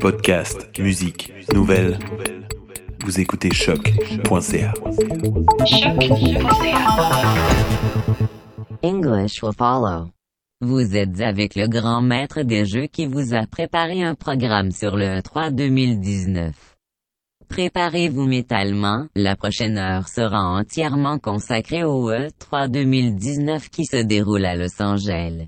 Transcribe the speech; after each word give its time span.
Podcast, 0.00 0.78
musique, 0.78 1.32
nouvelles. 1.52 1.98
Vous 3.04 3.20
écoutez 3.20 3.52
choc.ca. 3.52 4.74
English 8.82 9.42
will 9.42 9.52
follow. 9.52 10.10
Vous 10.60 10.96
êtes 10.96 11.20
avec 11.20 11.54
le 11.54 11.68
grand 11.68 12.02
maître 12.02 12.42
des 12.42 12.66
jeux 12.66 12.86
qui 12.86 13.06
vous 13.06 13.34
a 13.34 13.46
préparé 13.46 14.02
un 14.02 14.14
programme 14.14 14.70
sur 14.70 14.96
le 14.96 15.20
E3 15.20 15.54
2019. 15.54 16.54
Préparez-vous 17.48 18.26
mentalement, 18.26 19.06
la 19.14 19.36
prochaine 19.36 19.78
heure 19.78 20.08
sera 20.08 20.42
entièrement 20.42 21.18
consacrée 21.18 21.84
au 21.84 22.10
E3 22.10 22.68
2019 22.68 23.68
qui 23.68 23.84
se 23.84 23.98
déroule 23.98 24.44
à 24.44 24.56
Los 24.56 24.82
Angeles. 24.82 25.46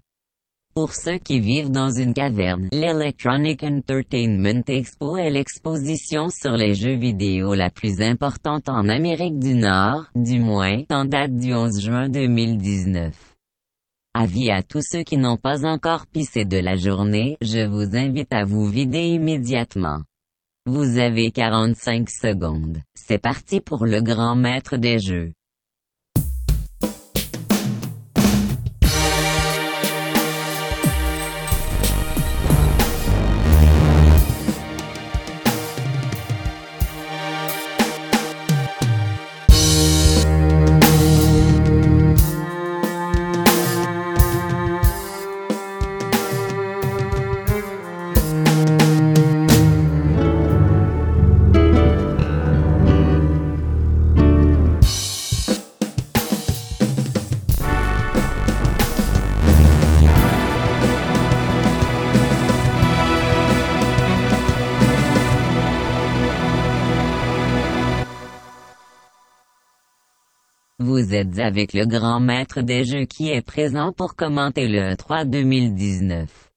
Pour 0.76 0.92
ceux 0.92 1.16
qui 1.16 1.40
vivent 1.40 1.70
dans 1.70 1.90
une 1.90 2.12
caverne, 2.12 2.68
l'Electronic 2.70 3.62
Entertainment 3.62 4.62
Expo 4.66 5.16
est 5.16 5.30
l'exposition 5.30 6.28
sur 6.28 6.52
les 6.52 6.74
jeux 6.74 6.96
vidéo 6.96 7.54
la 7.54 7.70
plus 7.70 8.02
importante 8.02 8.68
en 8.68 8.86
Amérique 8.90 9.38
du 9.38 9.54
Nord, 9.54 10.04
du 10.14 10.38
moins, 10.38 10.82
en 10.90 11.06
date 11.06 11.34
du 11.34 11.54
11 11.54 11.80
juin 11.80 12.08
2019. 12.10 13.14
Avis 14.12 14.50
à 14.50 14.62
tous 14.62 14.82
ceux 14.86 15.02
qui 15.02 15.16
n'ont 15.16 15.38
pas 15.38 15.64
encore 15.64 16.06
pissé 16.08 16.44
de 16.44 16.58
la 16.58 16.76
journée, 16.76 17.38
je 17.40 17.66
vous 17.66 17.96
invite 17.96 18.34
à 18.34 18.44
vous 18.44 18.66
vider 18.66 19.06
immédiatement. 19.06 20.02
Vous 20.66 20.98
avez 20.98 21.30
45 21.30 22.10
secondes. 22.10 22.82
C'est 22.94 23.16
parti 23.16 23.62
pour 23.62 23.86
le 23.86 24.02
grand 24.02 24.36
maître 24.36 24.76
des 24.76 24.98
jeux. 24.98 25.32
Vous 70.78 71.14
êtes 71.14 71.38
avec 71.38 71.72
le 71.72 71.86
grand 71.86 72.20
maître 72.20 72.60
des 72.60 72.84
jeux 72.84 73.06
qui 73.06 73.30
est 73.30 73.40
présent 73.40 73.92
pour 73.92 74.14
commenter 74.14 74.68
le 74.68 74.92
E3 74.92 75.24
2019. 75.24 76.50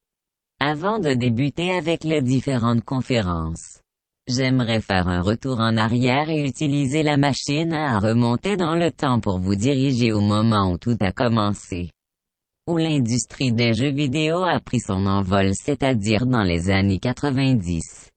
Avant 0.59 1.00
de 1.00 1.14
débuter 1.14 1.72
avec 1.72 2.03
les 2.03 2.22
différentes 2.22 2.84
conférences, 2.84 3.80
j'aimerais 4.28 4.81
faire 4.81 5.08
un 5.08 5.22
retour 5.22 5.61
en 5.61 5.78
arrière 5.78 6.30
et 6.30 6.44
utiliser 6.44 7.02
la 7.02 7.16
machine 7.16 7.72
à 7.72 7.98
remonter 7.98 8.58
dans 8.58 8.76
le 8.76 8.92
temps 8.92 9.22
pour 9.22 9.39
vous 9.39 9.56
diriger 9.56 10.11
au 10.11 10.20
moment 10.20 10.73
où 10.73 10.78
tout 10.78 10.98
a 11.00 11.14
commencé. 11.14 11.89
Où 12.67 12.76
l'industrie 12.76 13.54
des 13.54 13.73
jeux 13.73 13.94
vidéo 13.94 14.44
a 14.44 14.59
pris 14.59 14.81
son 14.81 15.06
envol 15.06 15.54
c'est-à-dire 15.56 16.26
dans 16.26 16.44
les 16.44 16.70
années 16.70 17.00
90. 17.00 18.09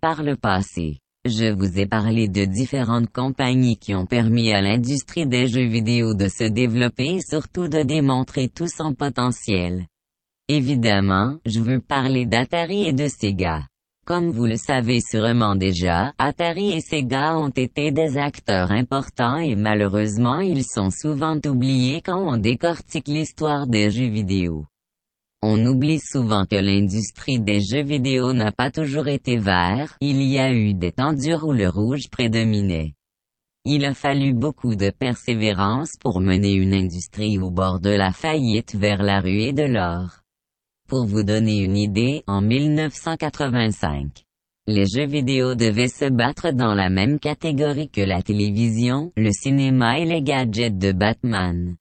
Par 0.00 0.22
le 0.22 0.36
passé, 0.36 1.01
je 1.24 1.52
vous 1.52 1.78
ai 1.78 1.86
parlé 1.86 2.28
de 2.28 2.44
différentes 2.44 3.12
compagnies 3.12 3.76
qui 3.76 3.94
ont 3.94 4.06
permis 4.06 4.52
à 4.52 4.60
l'industrie 4.60 5.26
des 5.26 5.46
jeux 5.46 5.68
vidéo 5.68 6.14
de 6.14 6.26
se 6.26 6.44
développer 6.44 7.16
et 7.16 7.20
surtout 7.20 7.68
de 7.68 7.82
démontrer 7.82 8.48
tout 8.48 8.66
son 8.66 8.92
potentiel. 8.94 9.86
Évidemment, 10.48 11.38
je 11.46 11.60
veux 11.60 11.80
parler 11.80 12.26
d'Atari 12.26 12.88
et 12.88 12.92
de 12.92 13.06
Sega. 13.06 13.62
Comme 14.04 14.30
vous 14.30 14.46
le 14.46 14.56
savez 14.56 15.00
sûrement 15.00 15.54
déjà, 15.54 16.12
Atari 16.18 16.72
et 16.72 16.80
Sega 16.80 17.38
ont 17.38 17.50
été 17.50 17.92
des 17.92 18.18
acteurs 18.18 18.72
importants 18.72 19.38
et 19.38 19.54
malheureusement 19.54 20.40
ils 20.40 20.64
sont 20.64 20.90
souvent 20.90 21.38
oubliés 21.46 22.02
quand 22.04 22.18
on 22.18 22.36
décortique 22.36 23.06
l'histoire 23.06 23.68
des 23.68 23.92
jeux 23.92 24.08
vidéo. 24.08 24.66
On 25.44 25.66
oublie 25.66 25.98
souvent 25.98 26.46
que 26.46 26.54
l'industrie 26.54 27.40
des 27.40 27.60
jeux 27.60 27.82
vidéo 27.82 28.32
n'a 28.32 28.52
pas 28.52 28.70
toujours 28.70 29.08
été 29.08 29.38
vert, 29.38 29.96
il 30.00 30.22
y 30.22 30.38
a 30.38 30.52
eu 30.52 30.72
des 30.72 30.92
temps 30.92 31.12
durs 31.12 31.44
où 31.44 31.52
le 31.52 31.68
rouge 31.68 32.08
prédominait. 32.10 32.94
Il 33.64 33.84
a 33.84 33.92
fallu 33.92 34.34
beaucoup 34.34 34.76
de 34.76 34.90
persévérance 34.90 35.92
pour 36.00 36.20
mener 36.20 36.52
une 36.52 36.74
industrie 36.74 37.38
au 37.38 37.50
bord 37.50 37.80
de 37.80 37.90
la 37.90 38.12
faillite 38.12 38.76
vers 38.76 39.02
la 39.02 39.20
ruée 39.20 39.52
de 39.52 39.64
l'or. 39.64 40.22
Pour 40.88 41.06
vous 41.06 41.24
donner 41.24 41.64
une 41.64 41.76
idée, 41.76 42.22
en 42.28 42.40
1985, 42.40 44.24
les 44.68 44.84
jeux 44.86 45.06
vidéo 45.06 45.56
devaient 45.56 45.88
se 45.88 46.04
battre 46.04 46.52
dans 46.52 46.74
la 46.74 46.88
même 46.88 47.18
catégorie 47.18 47.90
que 47.90 48.00
la 48.00 48.22
télévision, 48.22 49.12
le 49.16 49.32
cinéma 49.32 49.98
et 49.98 50.04
les 50.04 50.22
gadgets 50.22 50.78
de 50.78 50.92
Batman. 50.92 51.74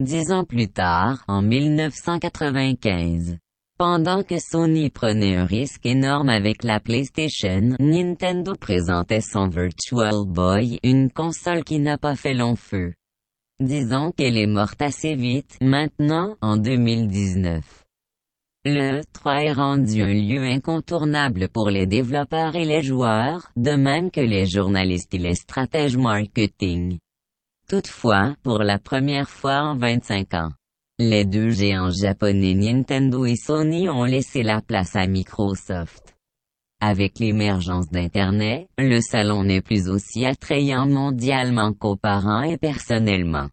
Dix 0.00 0.32
ans 0.32 0.42
plus 0.42 0.66
tard, 0.66 1.22
en 1.28 1.40
1995, 1.40 3.38
pendant 3.78 4.24
que 4.24 4.40
Sony 4.40 4.90
prenait 4.90 5.36
un 5.36 5.44
risque 5.44 5.86
énorme 5.86 6.30
avec 6.30 6.64
la 6.64 6.80
PlayStation, 6.80 7.76
Nintendo 7.78 8.56
présentait 8.56 9.20
son 9.20 9.46
Virtual 9.46 10.24
Boy, 10.26 10.80
une 10.82 11.12
console 11.12 11.62
qui 11.62 11.78
n'a 11.78 11.96
pas 11.96 12.16
fait 12.16 12.34
long 12.34 12.56
feu. 12.56 12.92
Disons 13.60 14.10
qu'elle 14.10 14.36
est 14.36 14.48
morte 14.48 14.82
assez 14.82 15.14
vite, 15.14 15.56
maintenant, 15.60 16.34
en 16.40 16.56
2019. 16.56 17.84
Le 18.64 19.00
3 19.12 19.44
est 19.44 19.52
rendu 19.52 20.02
un 20.02 20.12
lieu 20.12 20.42
incontournable 20.42 21.48
pour 21.48 21.70
les 21.70 21.86
développeurs 21.86 22.56
et 22.56 22.64
les 22.64 22.82
joueurs, 22.82 23.48
de 23.54 23.76
même 23.76 24.10
que 24.10 24.20
les 24.20 24.46
journalistes 24.46 25.14
et 25.14 25.18
les 25.18 25.36
stratèges 25.36 25.96
marketing. 25.96 26.98
Toutefois, 27.68 28.36
pour 28.42 28.58
la 28.58 28.78
première 28.78 29.30
fois 29.30 29.62
en 29.62 29.76
25 29.76 30.34
ans, 30.34 30.50
les 30.98 31.24
deux 31.24 31.50
géants 31.50 31.90
japonais 31.90 32.54
Nintendo 32.54 33.24
et 33.24 33.36
Sony 33.36 33.88
ont 33.88 34.04
laissé 34.04 34.42
la 34.42 34.60
place 34.60 34.94
à 34.94 35.06
Microsoft. 35.06 36.14
Avec 36.80 37.18
l'émergence 37.18 37.88
d'Internet, 37.88 38.68
le 38.76 39.00
salon 39.00 39.44
n'est 39.44 39.62
plus 39.62 39.88
aussi 39.88 40.26
attrayant 40.26 40.86
mondialement 40.86 41.72
qu'auparavant 41.72 42.42
et 42.42 42.58
personnellement. 42.58 43.48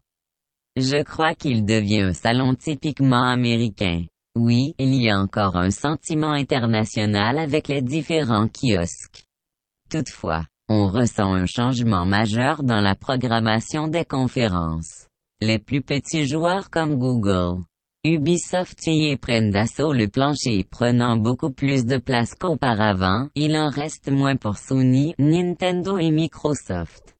Je 0.76 1.02
crois 1.02 1.34
qu'il 1.34 1.64
devient 1.64 2.02
un 2.02 2.12
salon 2.12 2.54
typiquement 2.54 3.24
américain. 3.24 4.04
Oui, 4.36 4.74
il 4.78 4.94
y 4.94 5.08
a 5.08 5.18
encore 5.18 5.56
un 5.56 5.70
sentiment 5.70 6.32
international 6.32 7.38
avec 7.38 7.68
les 7.68 7.82
différents 7.82 8.48
kiosques. 8.48 9.24
Toutefois, 9.90 10.44
on 10.72 10.86
ressent 10.86 11.34
un 11.34 11.44
changement 11.44 12.06
majeur 12.06 12.62
dans 12.62 12.80
la 12.80 12.94
programmation 12.94 13.88
des 13.88 14.06
conférences. 14.06 15.08
Les 15.42 15.58
plus 15.58 15.82
petits 15.82 16.26
joueurs 16.26 16.70
comme 16.70 16.96
Google, 16.96 17.62
Ubisoft 18.04 18.86
y 18.86 19.14
prennent 19.16 19.50
d'assaut 19.50 19.92
le 19.92 20.08
plancher 20.08 20.64
prenant 20.64 21.16
beaucoup 21.18 21.50
plus 21.50 21.84
de 21.84 21.98
place 21.98 22.34
qu'auparavant, 22.34 23.28
il 23.34 23.54
en 23.56 23.68
reste 23.68 24.10
moins 24.10 24.36
pour 24.36 24.56
Sony, 24.56 25.14
Nintendo 25.18 25.98
et 25.98 26.10
Microsoft. 26.10 27.16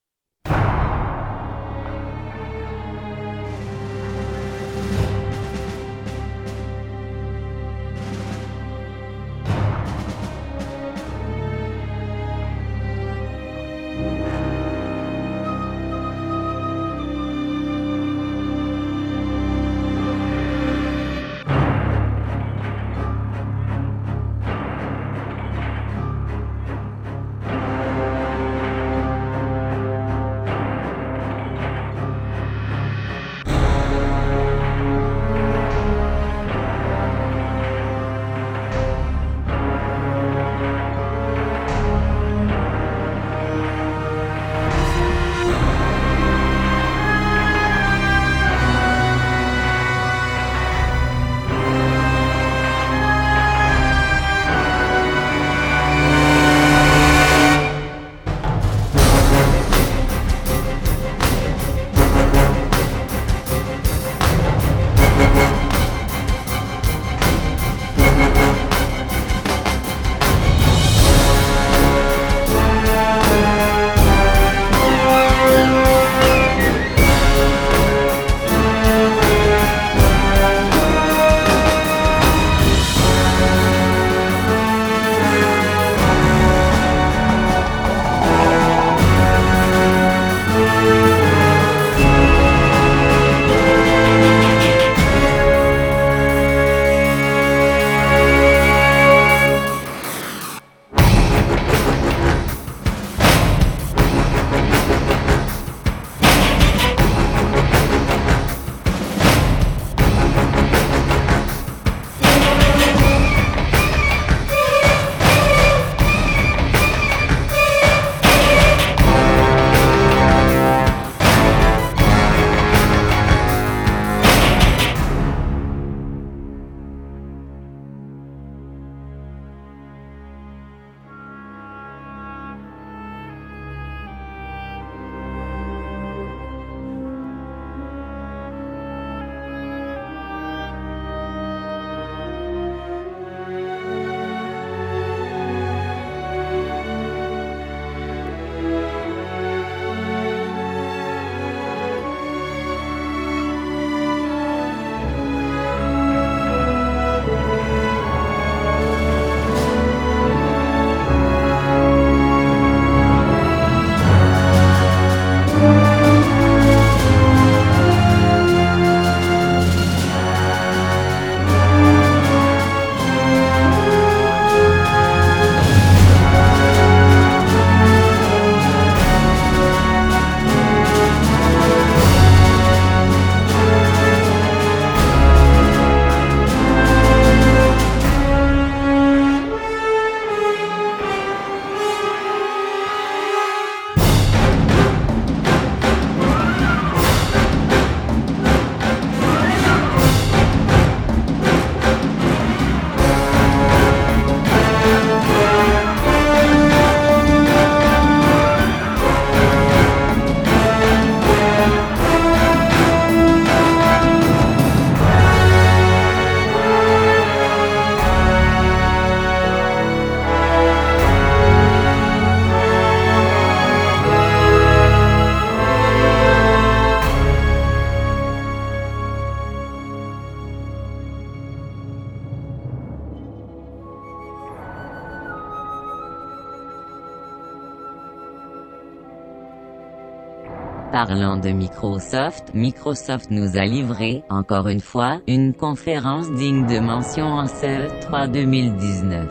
Parlant 240.92 241.38
de 241.38 241.48
Microsoft, 241.48 242.52
Microsoft 242.52 243.30
nous 243.30 243.56
a 243.56 243.64
livré, 243.64 244.22
encore 244.28 244.68
une 244.68 244.82
fois, 244.82 245.22
une 245.26 245.54
conférence 245.54 246.30
digne 246.32 246.66
de 246.66 246.80
mention 246.80 247.24
en 247.24 247.46
ce 247.46 247.88
3 248.02 248.26
2019. 248.26 249.26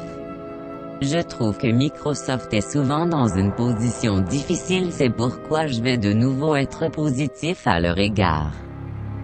Je 1.04 1.20
trouve 1.22 1.60
que 1.60 1.68
Microsoft 1.68 2.52
est 2.56 2.68
souvent 2.68 3.06
dans 3.06 3.28
une 3.28 3.52
position 3.52 4.22
difficile 4.22 4.88
c'est 4.92 5.12
pourquoi 5.12 5.68
je 5.68 5.84
vais 5.84 6.00
de 6.00 6.14
nouveau 6.14 6.56
être 6.56 6.90
positif 6.90 7.68
à 7.68 7.80
leur 7.80 8.00
égard. 8.00 8.54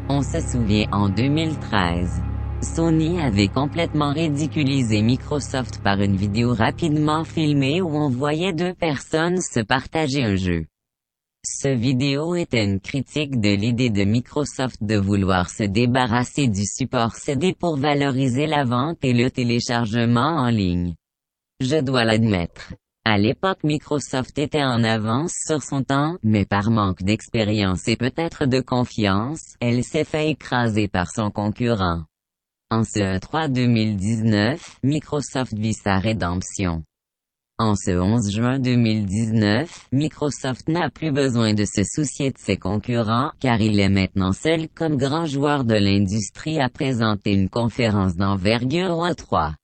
On 0.07 0.21
se 0.21 0.39
souvient 0.39 0.85
en 0.91 1.09
2013. 1.09 2.21
Sony 2.61 3.19
avait 3.19 3.47
complètement 3.47 4.13
ridiculisé 4.13 5.01
Microsoft 5.01 5.81
par 5.81 6.01
une 6.01 6.15
vidéo 6.15 6.53
rapidement 6.53 7.23
filmée 7.23 7.81
où 7.81 7.95
on 7.95 8.09
voyait 8.09 8.53
deux 8.53 8.75
personnes 8.75 9.41
se 9.41 9.59
partager 9.59 10.23
un 10.23 10.35
jeu. 10.35 10.65
Ce 11.49 11.69
vidéo 11.69 12.35
était 12.35 12.65
une 12.65 12.81
critique 12.81 13.39
de 13.39 13.55
l'idée 13.55 13.89
de 13.89 14.03
Microsoft 14.03 14.83
de 14.83 14.97
vouloir 14.97 15.49
se 15.49 15.63
débarrasser 15.63 16.49
du 16.49 16.65
support 16.65 17.15
CD 17.15 17.55
pour 17.57 17.77
valoriser 17.77 18.47
la 18.47 18.65
vente 18.65 18.97
et 19.01 19.13
le 19.13 19.31
téléchargement 19.31 20.41
en 20.41 20.49
ligne. 20.49 20.93
Je 21.61 21.79
dois 21.79 22.03
l'admettre. 22.03 22.73
À 23.05 23.17
l'époque 23.17 23.63
Microsoft 23.63 24.37
était 24.37 24.61
en 24.61 24.83
avance 24.83 25.31
sur 25.47 25.63
son 25.63 25.83
temps, 25.83 26.17
mais 26.21 26.45
par 26.45 26.69
manque 26.69 27.01
d'expérience 27.01 27.87
et 27.87 27.95
peut-être 27.95 28.45
de 28.45 28.59
confiance, 28.59 29.55
elle 29.61 29.85
s'est 29.85 30.03
fait 30.03 30.29
écraser 30.29 30.89
par 30.89 31.09
son 31.09 31.31
concurrent. 31.31 32.03
En 32.69 32.83
ce 32.83 33.19
3 33.19 33.47
2019, 33.47 34.79
Microsoft 34.83 35.53
vit 35.53 35.73
sa 35.73 35.97
rédemption. 35.97 36.83
En 37.59 37.73
ce 37.73 37.89
11 37.89 38.29
juin 38.29 38.59
2019, 38.59 39.87
Microsoft 39.91 40.69
n'a 40.69 40.91
plus 40.91 41.11
besoin 41.11 41.55
de 41.55 41.65
se 41.65 41.81
soucier 41.83 42.29
de 42.29 42.37
ses 42.37 42.57
concurrents, 42.57 43.31
car 43.39 43.59
il 43.59 43.79
est 43.79 43.89
maintenant 43.89 44.31
seul 44.31 44.67
comme 44.75 44.95
grand 44.95 45.25
joueur 45.25 45.63
de 45.63 45.73
l'industrie 45.73 46.59
à 46.59 46.69
présenter 46.69 47.33
une 47.33 47.49
conférence 47.49 48.15
d'envergure 48.15 49.03
à 49.03 49.15
3. 49.15 49.55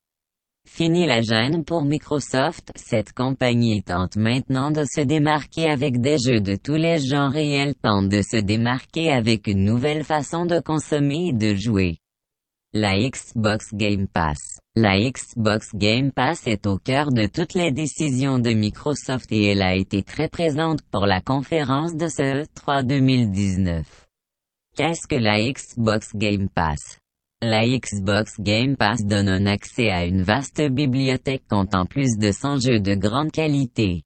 Fini 0.68 1.06
la 1.06 1.22
gêne 1.22 1.64
pour 1.64 1.84
Microsoft, 1.84 2.72
cette 2.76 3.14
compagnie 3.14 3.84
tente 3.84 4.16
maintenant 4.16 4.72
de 4.72 4.86
se 4.86 5.02
démarquer 5.02 5.70
avec 5.70 6.02
des 6.02 6.18
jeux 6.18 6.42
de 6.42 6.56
tous 6.56 6.74
les 6.74 6.98
genres 6.98 7.36
et 7.36 7.52
elle 7.52 7.76
tente 7.76 8.10
de 8.10 8.24
se 8.24 8.38
démarquer 8.38 9.12
avec 9.12 9.46
une 9.46 9.66
nouvelle 9.66 10.04
façon 10.04 10.48
de 10.48 10.60
consommer 10.60 11.28
et 11.28 11.34
de 11.34 11.54
jouer. 11.54 12.00
La 12.75 12.98
Xbox 12.98 13.72
Game 13.72 14.08
Pass. 14.08 14.60
La 14.75 14.98
Xbox 15.00 15.75
Game 15.75 16.12
Pass 16.12 16.48
est 16.48 16.65
au 16.65 16.80
cœur 16.80 17.12
de 17.12 17.27
toutes 17.27 17.53
les 17.53 17.72
décisions 17.72 18.39
de 18.39 18.50
Microsoft 18.50 19.32
et 19.32 19.44
elle 19.51 19.62
a 19.62 19.75
été 19.75 20.01
très 20.01 20.27
présente 20.27 20.82
pour 20.89 21.06
la 21.06 21.22
conférence 21.22 21.96
de 21.96 22.08
ce 22.08 22.48
3 22.56 22.82
2019. 22.82 24.08
Qu'est-ce 24.75 25.06
que 25.06 25.13
la 25.13 25.39
Xbox 25.39 26.15
Game 26.15 26.50
Pass? 26.50 26.98
La 27.44 27.63
Xbox 27.63 28.39
Game 28.39 28.75
Pass 28.75 29.06
donne 29.06 29.30
un 29.30 29.46
accès 29.46 29.92
à 29.92 30.06
une 30.06 30.24
vaste 30.24 30.60
bibliothèque 30.60 31.44
comptant 31.48 31.86
plus 31.86 32.18
de 32.18 32.32
100 32.32 32.58
jeux 32.58 32.80
de 32.80 32.96
grande 32.96 33.32
qualité. 33.32 34.01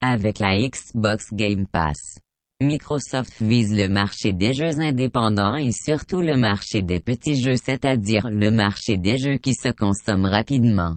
Avec 0.00 0.40
la 0.40 0.58
Xbox 0.58 1.32
Game 1.32 1.68
Pass, 1.68 2.18
Microsoft 2.62 3.40
vise 3.40 3.74
le 3.74 3.88
marché 3.88 4.34
des 4.34 4.52
jeux 4.52 4.80
indépendants 4.80 5.56
et 5.56 5.72
surtout 5.72 6.20
le 6.20 6.36
marché 6.36 6.82
des 6.82 7.00
petits 7.00 7.40
jeux 7.40 7.56
c'est-à-dire 7.56 8.28
le 8.28 8.50
marché 8.50 8.98
des 8.98 9.16
jeux 9.16 9.38
qui 9.38 9.54
se 9.54 9.70
consomment 9.70 10.26
rapidement. 10.26 10.96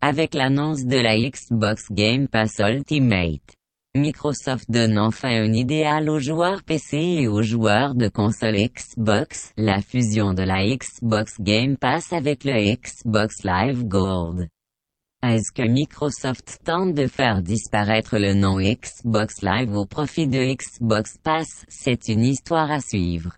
Avec 0.00 0.34
l'annonce 0.34 0.84
de 0.84 0.96
la 0.96 1.16
Xbox 1.16 1.92
Game 1.92 2.26
Pass 2.26 2.58
Ultimate, 2.58 3.54
Microsoft 3.96 4.68
donne 4.68 4.98
enfin 4.98 5.30
un 5.30 5.52
idéal 5.52 6.10
aux 6.10 6.18
joueurs 6.18 6.64
PC 6.64 6.96
et 6.96 7.28
aux 7.28 7.42
joueurs 7.42 7.94
de 7.94 8.08
console 8.08 8.56
Xbox, 8.56 9.52
la 9.56 9.80
fusion 9.80 10.34
de 10.34 10.42
la 10.42 10.66
Xbox 10.66 11.40
Game 11.40 11.76
Pass 11.76 12.12
avec 12.12 12.42
le 12.42 12.74
Xbox 12.74 13.44
Live 13.44 13.84
Gold. 13.84 14.48
Est-ce 15.20 15.50
que 15.50 15.66
Microsoft 15.66 16.60
tente 16.64 16.94
de 16.94 17.08
faire 17.08 17.42
disparaître 17.42 18.18
le 18.18 18.34
nom 18.34 18.60
Xbox 18.60 19.42
Live 19.42 19.74
au 19.74 19.84
profit 19.84 20.28
de 20.28 20.54
Xbox 20.54 21.18
Pass? 21.18 21.64
C'est 21.66 22.06
une 22.06 22.24
histoire 22.24 22.70
à 22.70 22.80
suivre. 22.80 23.36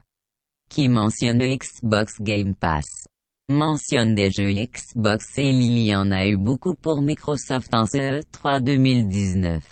Qui 0.69 0.91
mentionne 0.91 1.39
Xbox 1.39 2.21
Game 2.21 2.55
Pass? 2.55 3.07
Mentionne 3.49 4.15
des 4.15 4.31
jeux 4.31 4.53
Xbox 4.53 5.39
et 5.39 5.49
il 5.49 5.79
y 5.79 5.97
en 5.97 6.11
a 6.11 6.27
eu 6.27 6.37
beaucoup 6.37 6.75
pour 6.75 7.01
Microsoft 7.01 7.75
en 7.75 7.87
ce 7.87 8.21
3 8.31 8.61
2019. 8.61 9.65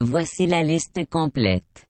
Voici 0.00 0.48
la 0.48 0.64
liste 0.64 1.08
complète. 1.08 1.86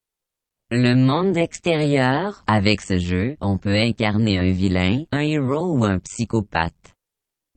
Le 0.71 0.95
monde 0.95 1.39
extérieur, 1.39 2.45
avec 2.47 2.83
ce 2.83 2.99
jeu, 2.99 3.37
on 3.41 3.57
peut 3.57 3.75
incarner 3.75 4.39
un 4.39 4.53
vilain, 4.53 5.05
un 5.13 5.21
héros 5.21 5.79
ou 5.79 5.85
un 5.87 5.99
psychopathe. 5.99 6.95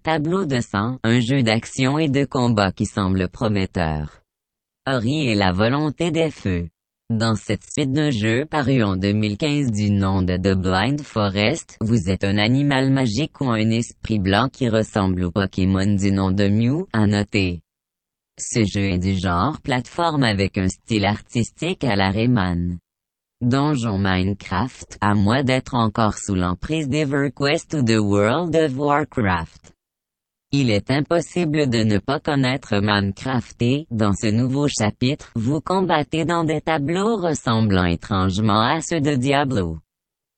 Tableau 0.03 0.45
de 0.45 0.60
sang, 0.60 1.00
un 1.05 1.22
jeu 1.22 1.43
d'action 1.43 1.98
et 1.98 2.10
de 2.10 2.25
combat 2.25 2.74
qui 2.74 2.86
semble 2.86 3.29
prometteur. 3.29 4.22
Ori 4.86 5.29
et 5.29 5.33
la 5.33 5.53
volonté 5.53 6.12
des 6.12 6.29
feux. 6.29 6.67
Dans 7.10 7.36
cette 7.36 7.63
suite 7.63 7.93
de 7.93 8.12
jeux 8.12 8.43
paru 8.43 8.83
en 8.83 8.98
2015 8.98 9.72
du 9.72 9.91
nom 9.91 10.22
de 10.22 10.36
The 10.36 10.57
Blind 10.57 11.00
Forest, 11.00 11.77
vous 11.79 12.10
êtes 12.10 12.25
un 12.25 12.38
animal 12.38 12.91
magique 12.91 13.39
ou 13.39 13.45
un 13.45 13.69
esprit 13.69 14.19
blanc 14.19 14.50
qui 14.51 14.67
ressemble 14.67 15.24
au 15.24 15.31
Pokémon 15.31 15.95
du 15.95 16.12
nom 16.12 16.31
de 16.31 16.50
Mew, 16.50 16.86
à 16.91 17.07
noter. 17.07 17.62
Ce 18.38 18.65
jeu 18.65 18.89
est 18.89 19.00
du 19.00 19.15
genre 19.15 19.62
plateforme 19.62 20.24
avec 20.24 20.57
un 20.57 20.67
style 20.67 21.05
artistique 21.05 21.86
à 21.86 21.95
la 21.95 22.12
Rayman. 22.12 22.77
Donjon 23.39 24.00
Minecraft, 24.00 24.98
à 25.00 25.15
moins 25.15 25.43
d'être 25.43 25.75
encore 25.75 26.17
sous 26.17 26.36
l'emprise 26.36 26.89
d'EverQuest 26.89 27.75
ou 27.75 27.83
de 27.83 27.98
World 27.98 28.53
of 28.53 28.77
Warcraft. 28.77 29.74
Il 30.55 30.69
est 30.69 30.91
impossible 30.91 31.67
de 31.67 31.79
ne 31.79 31.98
pas 31.98 32.19
connaître 32.19 32.79
Minecraft 32.79 33.60
et, 33.63 33.88
dans 33.89 34.13
ce 34.13 34.27
nouveau 34.27 34.67
chapitre, 34.67 35.31
vous 35.36 35.62
combattez 35.62 36.25
dans 36.25 36.43
des 36.43 36.62
tableaux 36.62 37.15
ressemblant 37.15 37.86
étrangement 37.86 38.62
à 38.62 38.79
ceux 38.79 39.01
de 39.01 39.15
Diablo. 39.15 39.79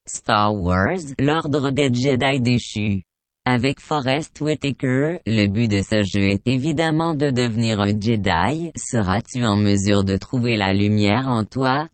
Star 0.07 0.55
Wars, 0.55 1.01
l'ordre 1.19 1.69
des 1.71 1.93
Jedi 1.93 2.39
déchus. 2.39 3.03
Avec 3.43 3.81
Forrest 3.81 4.39
Whitaker, 4.39 5.19
le 5.25 5.47
but 5.47 5.67
de 5.67 5.81
ce 5.81 6.01
jeu 6.03 6.29
est 6.29 6.47
évidemment 6.47 7.13
de 7.13 7.29
devenir 7.29 7.81
un 7.81 7.99
Jedi. 7.99 8.71
Seras-tu 8.77 9.43
en 9.43 9.57
mesure 9.57 10.05
de 10.05 10.15
trouver 10.15 10.55
la 10.55 10.73
lumière 10.73 11.27
en 11.27 11.43
toi? 11.43 11.89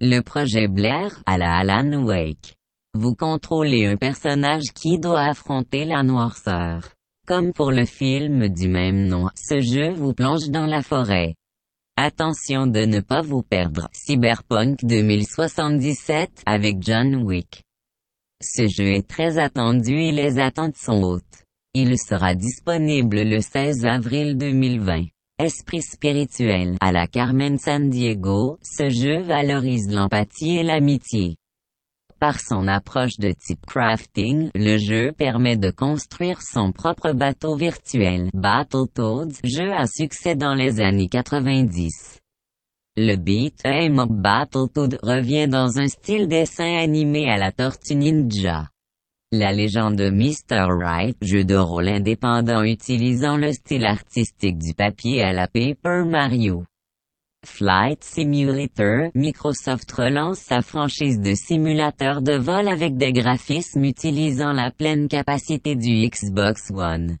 Le 0.00 0.20
projet 0.20 0.68
Blair, 0.68 1.24
à 1.26 1.36
la 1.38 1.56
Alan 1.56 2.04
Wake. 2.04 2.54
Vous 2.94 3.16
contrôlez 3.16 3.84
un 3.84 3.96
personnage 3.96 4.72
qui 4.72 5.00
doit 5.00 5.22
affronter 5.22 5.84
la 5.84 6.04
noirceur. 6.04 6.94
Comme 7.28 7.52
pour 7.52 7.72
le 7.72 7.84
film 7.84 8.48
du 8.48 8.68
même 8.68 9.06
nom, 9.06 9.28
ce 9.34 9.60
jeu 9.60 9.90
vous 9.90 10.14
plonge 10.14 10.48
dans 10.48 10.64
la 10.64 10.80
forêt. 10.80 11.34
Attention 11.94 12.66
de 12.66 12.86
ne 12.86 13.00
pas 13.00 13.20
vous 13.20 13.42
perdre. 13.42 13.86
Cyberpunk 13.92 14.78
2077 14.82 16.30
avec 16.46 16.76
John 16.80 17.16
Wick. 17.16 17.64
Ce 18.40 18.66
jeu 18.66 18.94
est 18.94 19.06
très 19.06 19.36
attendu 19.36 19.92
et 19.92 20.10
les 20.10 20.38
attentes 20.38 20.78
sont 20.78 21.02
hautes. 21.02 21.44
Il 21.74 21.98
sera 21.98 22.34
disponible 22.34 23.20
le 23.20 23.42
16 23.42 23.84
avril 23.84 24.38
2020. 24.38 25.04
Esprit 25.38 25.82
spirituel. 25.82 26.78
À 26.80 26.92
la 26.92 27.06
Carmen 27.06 27.58
San 27.58 27.90
Diego, 27.90 28.58
ce 28.62 28.88
jeu 28.88 29.20
valorise 29.20 29.90
l'empathie 29.90 30.56
et 30.56 30.62
l'amitié. 30.62 31.36
Par 32.20 32.40
son 32.40 32.66
approche 32.66 33.16
de 33.18 33.30
type 33.30 33.64
crafting, 33.64 34.50
le 34.56 34.76
jeu 34.76 35.12
permet 35.12 35.56
de 35.56 35.70
construire 35.70 36.42
son 36.42 36.72
propre 36.72 37.12
bateau 37.12 37.54
virtuel, 37.54 38.28
Battletoads, 38.34 39.38
jeu 39.44 39.72
à 39.72 39.86
succès 39.86 40.34
dans 40.34 40.54
les 40.54 40.80
années 40.80 41.08
90. 41.08 42.18
Le 42.96 43.14
beat 43.14 43.64
em 43.64 44.00
up 44.00 44.08
Battletoads 44.10 44.98
revient 45.00 45.46
dans 45.46 45.78
un 45.78 45.86
style 45.86 46.26
dessin 46.26 46.78
animé 46.78 47.30
à 47.30 47.36
la 47.36 47.52
Tortue 47.52 47.94
Ninja. 47.94 48.68
La 49.30 49.52
légende 49.52 49.94
de 49.94 50.10
Mr. 50.10 50.66
Wright, 50.72 51.16
jeu 51.22 51.44
de 51.44 51.54
rôle 51.54 51.88
indépendant 51.88 52.64
utilisant 52.64 53.36
le 53.36 53.52
style 53.52 53.86
artistique 53.86 54.58
du 54.58 54.74
papier 54.74 55.22
à 55.22 55.32
la 55.32 55.46
Paper 55.46 56.02
Mario. 56.04 56.64
Flight 57.44 58.02
Simulator, 58.02 59.10
Microsoft 59.14 59.90
relance 59.92 60.40
sa 60.40 60.60
franchise 60.60 61.20
de 61.20 61.34
simulateurs 61.34 62.20
de 62.20 62.32
vol 62.32 62.66
avec 62.68 62.96
des 62.96 63.12
graphismes 63.12 63.84
utilisant 63.84 64.52
la 64.52 64.72
pleine 64.72 65.06
capacité 65.08 65.76
du 65.76 66.08
Xbox 66.08 66.70
One. 66.70 67.16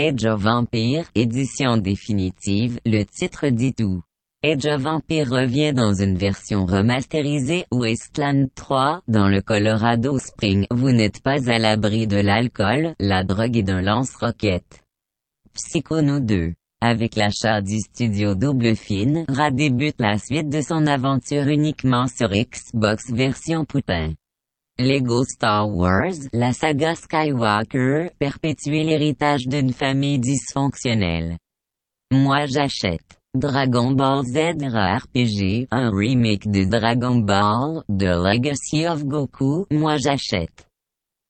Age 0.00 0.24
of 0.26 0.46
Empire, 0.46 1.06
édition 1.16 1.76
définitive, 1.76 2.78
le 2.86 3.02
titre 3.02 3.48
dit 3.48 3.74
tout. 3.74 4.02
Age 4.44 4.66
of 4.66 4.86
Empire 4.86 5.28
revient 5.28 5.72
dans 5.72 5.92
une 5.92 6.16
version 6.16 6.64
remasterisée 6.64 7.64
Wasteland 7.72 8.46
3, 8.54 9.02
dans 9.08 9.28
le 9.28 9.40
Colorado 9.42 10.20
Spring. 10.20 10.66
Vous 10.70 10.92
n'êtes 10.92 11.20
pas 11.20 11.50
à 11.50 11.58
l'abri 11.58 12.06
de 12.06 12.18
l'alcool, 12.18 12.94
la 13.00 13.24
drogue 13.24 13.56
et 13.56 13.64
d'un 13.64 13.82
lance-roquette. 13.82 14.84
Psychono 15.52 16.20
2 16.20 16.54
Avec 16.80 17.16
l'achat 17.16 17.60
du 17.60 17.80
studio 17.80 18.36
Double 18.36 18.76
Fine, 18.76 19.24
Ra 19.28 19.50
débute 19.50 20.00
la 20.00 20.16
suite 20.16 20.48
de 20.48 20.60
son 20.60 20.86
aventure 20.86 21.48
uniquement 21.48 22.06
sur 22.06 22.28
Xbox 22.28 23.10
version 23.10 23.64
poupin. 23.64 24.12
Lego 24.78 25.24
Star 25.24 25.68
Wars, 25.68 26.14
la 26.32 26.52
saga 26.52 26.94
Skywalker, 26.94 28.10
perpétuer 28.20 28.84
l'héritage 28.84 29.48
d'une 29.48 29.72
famille 29.72 30.20
dysfonctionnelle. 30.20 31.36
Moi 32.12 32.46
j'achète. 32.46 33.18
Dragon 33.34 33.90
Ball 33.90 34.24
Z 34.24 34.38
RPG, 34.62 35.66
un 35.72 35.90
remake 35.90 36.48
de 36.48 36.64
Dragon 36.64 37.16
Ball, 37.16 37.82
The 37.88 38.14
Legacy 38.24 38.86
of 38.86 39.04
Goku, 39.04 39.66
moi 39.72 39.96
j'achète. 39.96 40.68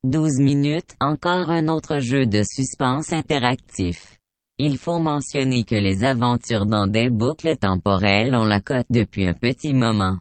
12 0.05 0.41
minutes, 0.41 0.95
encore 1.01 1.49
un 1.49 1.69
autre 1.69 2.01
jeu 2.01 2.27
de 2.27 2.43
suspense 2.43 3.15
interactif. 3.15 4.18
Il 4.61 4.77
faut 4.77 4.99
mentionner 4.99 5.63
que 5.63 5.77
les 5.77 6.03
aventures 6.03 6.67
dans 6.67 6.89
des 6.89 7.11
boucles 7.11 7.57
temporelles 7.57 8.35
ont 8.35 8.45
la 8.45 8.61
cote 8.61 8.87
depuis 8.91 9.25
un 9.29 9.35
petit 9.35 9.73
moment. 9.73 10.19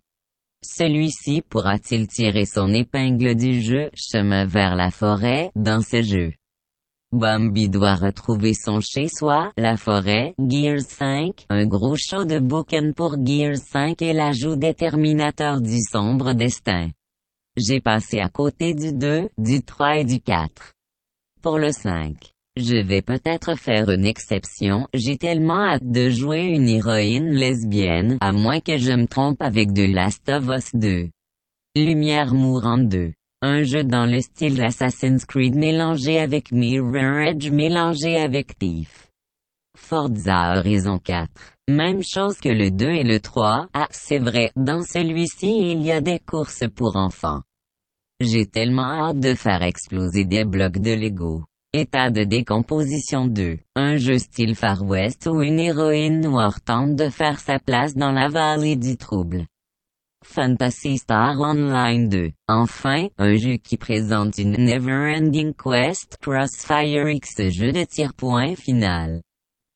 Celui-ci 0.63 1.41
pourra-t-il 1.41 2.07
tirer 2.07 2.45
son 2.45 2.71
épingle 2.71 3.33
du 3.35 3.61
jeu 3.61 3.89
Chemin 3.95 4.45
vers 4.45 4.75
la 4.75 4.91
forêt 4.91 5.49
dans 5.55 5.81
ce 5.81 6.03
jeu? 6.03 6.33
Bambi 7.11 7.67
doit 7.67 7.95
retrouver 7.95 8.53
son 8.53 8.79
chez-soi, 8.79 9.53
la 9.57 9.75
forêt, 9.75 10.35
Gears 10.37 10.81
5, 10.81 11.45
un 11.49 11.65
gros 11.65 11.95
show 11.95 12.23
de 12.23 12.37
boucan 12.37 12.91
pour 12.95 13.15
Gears 13.25 13.57
5 13.57 14.01
et 14.03 14.13
l'ajout 14.13 14.55
des 14.55 14.75
Terminators 14.75 15.61
du 15.61 15.79
sombre 15.81 16.33
destin. 16.33 16.89
J'ai 17.55 17.81
passé 17.81 18.19
à 18.19 18.29
côté 18.29 18.75
du 18.75 18.93
2, 18.93 19.29
du 19.39 19.63
3 19.63 19.97
et 19.97 20.05
du 20.05 20.19
4. 20.19 20.73
Pour 21.41 21.57
le 21.57 21.71
5. 21.71 22.36
Je 22.59 22.77
vais 22.77 23.03
peut-être 23.03 23.53
faire 23.53 23.87
une 23.91 24.07
exception, 24.07 24.87
j'ai 24.91 25.15
tellement 25.19 25.63
hâte 25.63 25.87
de 25.87 26.09
jouer 26.09 26.41
une 26.41 26.67
héroïne 26.67 27.29
lesbienne, 27.29 28.17
à 28.19 28.31
moins 28.31 28.61
que 28.61 28.79
je 28.79 28.93
me 28.93 29.05
trompe 29.05 29.43
avec 29.43 29.75
The 29.75 29.87
Last 29.87 30.27
of 30.27 30.47
Us 30.47 30.71
2. 30.73 31.09
Lumière 31.75 32.33
mourante 32.33 32.87
2. 32.87 33.13
Un 33.43 33.61
jeu 33.61 33.83
dans 33.83 34.07
le 34.07 34.21
style 34.21 34.59
Assassin's 34.63 35.23
Creed 35.25 35.53
mélangé 35.53 36.19
avec 36.19 36.51
Mirror 36.51 37.27
Edge 37.27 37.51
mélangé 37.51 38.17
avec 38.17 38.57
Thief. 38.57 39.11
Forza 39.77 40.57
Horizon 40.57 40.97
4. 40.97 41.29
Même 41.69 42.01
chose 42.01 42.39
que 42.39 42.49
le 42.49 42.71
2 42.71 42.87
et 42.87 43.03
le 43.03 43.19
3, 43.19 43.67
ah 43.75 43.87
c'est 43.91 44.17
vrai, 44.17 44.51
dans 44.55 44.81
celui-ci 44.81 45.73
il 45.73 45.83
y 45.83 45.91
a 45.91 46.01
des 46.01 46.17
courses 46.17 46.63
pour 46.75 46.95
enfants. 46.95 47.43
J'ai 48.19 48.47
tellement 48.47 49.09
hâte 49.09 49.19
de 49.19 49.35
faire 49.35 49.61
exploser 49.61 50.25
des 50.25 50.43
blocs 50.43 50.79
de 50.79 50.95
Lego. 50.95 51.43
État 51.73 52.09
de 52.09 52.23
décomposition 52.23 53.27
2. 53.27 53.57
Un 53.75 53.97
jeu 53.97 54.17
style 54.19 54.55
Far 54.55 54.83
West 54.83 55.27
où 55.27 55.41
une 55.41 55.59
héroïne 55.59 56.21
noire 56.21 56.61
tente 56.61 56.95
de 56.95 57.09
faire 57.09 57.41
sa 57.41 57.59
place 57.59 57.93
dans 57.93 58.13
la 58.13 58.29
vallée 58.29 58.77
du 58.77 58.95
trouble. 58.95 59.45
Fantasy 60.23 60.97
Star 60.97 61.37
Online 61.41 62.07
2. 62.07 62.31
Enfin, 62.47 63.07
un 63.17 63.35
jeu 63.35 63.57
qui 63.57 63.75
présente 63.75 64.37
une 64.37 64.53
never-ending 64.53 65.53
quest 65.53 66.17
Crossfire 66.21 67.09
X 67.09 67.49
jeu 67.49 67.73
de 67.73 67.83
tir 67.83 68.13
point 68.13 68.55
final. 68.55 69.21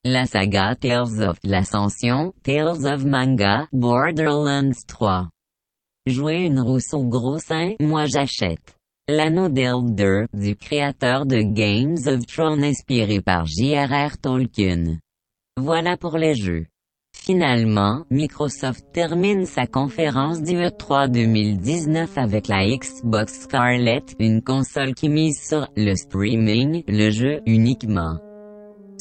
La 0.05 0.25
saga 0.25 0.75
Tales 0.75 1.21
of 1.21 1.37
l'Ascension, 1.43 2.33
Tales 2.41 2.85
of 2.85 3.03
Manga, 3.03 3.67
Borderlands 3.73 4.85
3. 4.87 5.29
Jouer 6.07 6.45
une 6.45 6.61
Rousseau 6.61 7.03
gros 7.03 7.37
sein, 7.37 7.73
moi 7.81 8.05
j'achète. 8.05 8.77
L'anneau 9.09 9.49
d'Elder, 9.49 10.25
du 10.33 10.55
créateur 10.55 11.25
de 11.25 11.41
Games 11.41 11.97
of 12.05 12.25
Thrones 12.27 12.63
inspiré 12.63 13.19
par 13.19 13.45
J.R.R. 13.45 14.17
Tolkien. 14.19 14.99
Voilà 15.57 15.97
pour 15.97 16.17
les 16.17 16.35
jeux. 16.35 16.65
Finalement, 17.13 18.05
Microsoft 18.09 18.85
termine 18.93 19.45
sa 19.45 19.67
conférence 19.67 20.41
du 20.41 20.53
E3 20.53 21.09
2019 21.09 22.17
avec 22.17 22.47
la 22.47 22.65
Xbox 22.65 23.41
Scarlett, 23.41 24.15
une 24.19 24.41
console 24.41 24.93
qui 24.93 25.09
mise 25.09 25.39
sur 25.41 25.67
le 25.75 25.95
streaming, 25.95 26.83
le 26.87 27.09
jeu 27.09 27.41
uniquement 27.45 28.19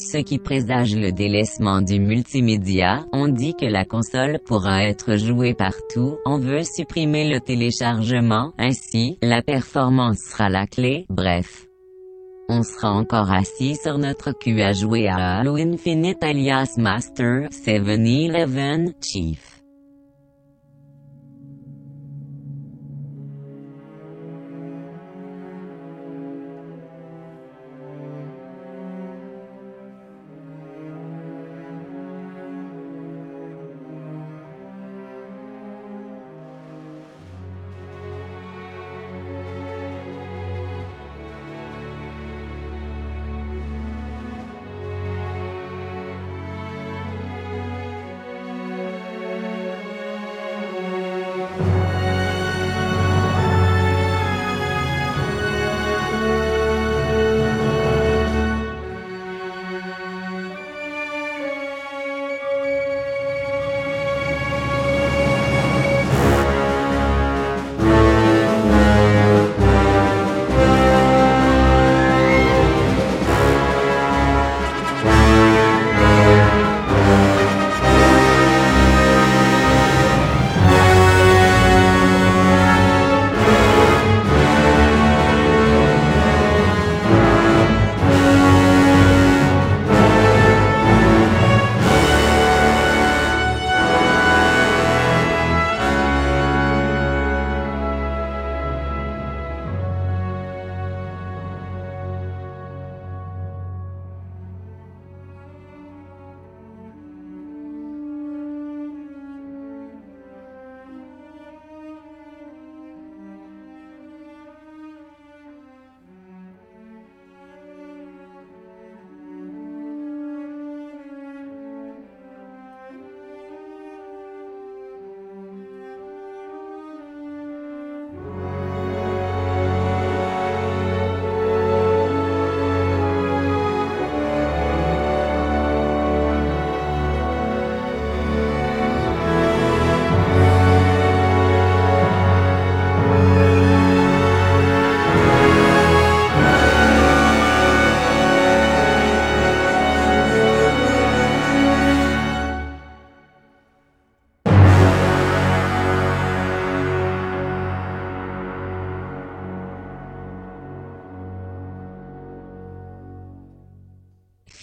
ce 0.01 0.17
qui 0.17 0.39
présage 0.39 0.95
le 0.95 1.11
délaissement 1.11 1.81
du 1.81 1.99
multimédia, 1.99 3.05
on 3.13 3.27
dit 3.27 3.53
que 3.53 3.65
la 3.65 3.85
console 3.85 4.39
pourra 4.43 4.83
être 4.83 5.15
jouée 5.15 5.53
partout, 5.53 6.17
on 6.25 6.37
veut 6.37 6.63
supprimer 6.63 7.29
le 7.29 7.39
téléchargement, 7.39 8.51
ainsi, 8.57 9.17
la 9.21 9.41
performance 9.41 10.17
sera 10.31 10.49
la 10.49 10.65
clé, 10.65 11.05
bref. 11.09 11.67
On 12.49 12.63
sera 12.63 12.91
encore 12.91 13.31
assis 13.31 13.77
sur 13.81 13.97
notre 13.97 14.31
cul 14.31 14.61
à 14.61 14.73
jouer 14.73 15.07
à 15.07 15.39
Halo 15.39 15.55
Infinite 15.55 16.21
alias 16.21 16.73
Master 16.77 17.47
7-Eleven 17.49 18.91
Chief. 19.01 19.60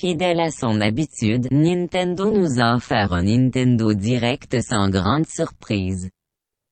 Fidèle 0.09 0.41
à 0.41 0.51
son 0.51 0.81
habitude, 0.81 1.49
Nintendo 1.51 2.33
nous 2.33 2.61
a 2.61 2.77
offert 2.77 3.13
un 3.13 3.25
Nintendo 3.25 3.93
Direct 3.93 4.59
sans 4.63 4.89
grande 4.89 5.27
surprise. 5.27 6.09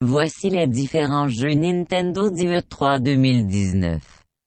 Voici 0.01 0.49
les 0.49 0.67
différents 0.67 1.29
jeux 1.29 1.53
Nintendo 1.53 2.31
Direct 2.31 2.71
3 2.71 2.99
2019. 2.99 4.01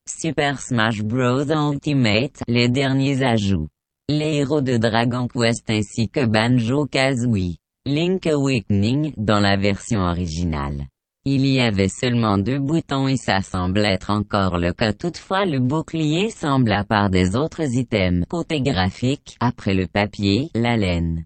Super 0.10 0.60
Smash 0.60 1.04
Bros. 1.04 1.46
Ultimate, 1.52 2.42
les 2.48 2.68
derniers 2.68 3.22
ajouts. 3.22 3.68
Les 4.10 4.38
héros 4.38 4.62
de 4.62 4.78
Dragon 4.78 5.28
Quest 5.28 5.70
ainsi 5.70 6.10
que 6.10 6.26
Banjo-Kazooie. 6.26 7.58
Link 7.86 8.26
Awakening, 8.26 9.14
dans 9.18 9.40
la 9.40 9.56
version 9.56 10.00
originale. 10.00 10.88
Il 11.32 11.46
y 11.46 11.60
avait 11.60 11.90
seulement 11.90 12.40
deux 12.40 12.58
boutons 12.58 13.08
et 13.08 13.16
ça 13.16 13.42
semble 13.42 13.86
être 13.86 14.10
encore 14.10 14.58
le 14.58 14.74
cas 14.74 14.94
toutefois 14.94 15.46
le 15.46 15.60
bouclier 15.60 16.32
semble 16.32 16.72
à 16.72 16.84
part 16.84 17.12
des 17.12 17.36
autres 17.36 17.62
items. 17.62 18.26
Côté 18.28 18.62
graphique, 18.62 19.38
après 19.40 19.76
le 19.76 19.86
papier, 19.86 20.50
la 20.56 20.76
laine. 20.76 21.26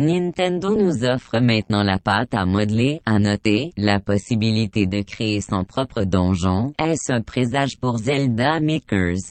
Nintendo 0.00 0.74
nous 0.74 1.04
offre 1.04 1.38
maintenant 1.38 1.84
la 1.84 2.00
pâte 2.00 2.34
à 2.34 2.44
modeler, 2.44 3.02
à 3.06 3.20
noter, 3.20 3.70
la 3.76 4.00
possibilité 4.00 4.88
de 4.88 5.00
créer 5.00 5.40
son 5.40 5.62
propre 5.62 6.02
donjon, 6.02 6.72
est-ce 6.76 7.12
un 7.12 7.22
présage 7.22 7.78
pour 7.78 7.98
Zelda 7.98 8.58
Makers? 8.58 9.30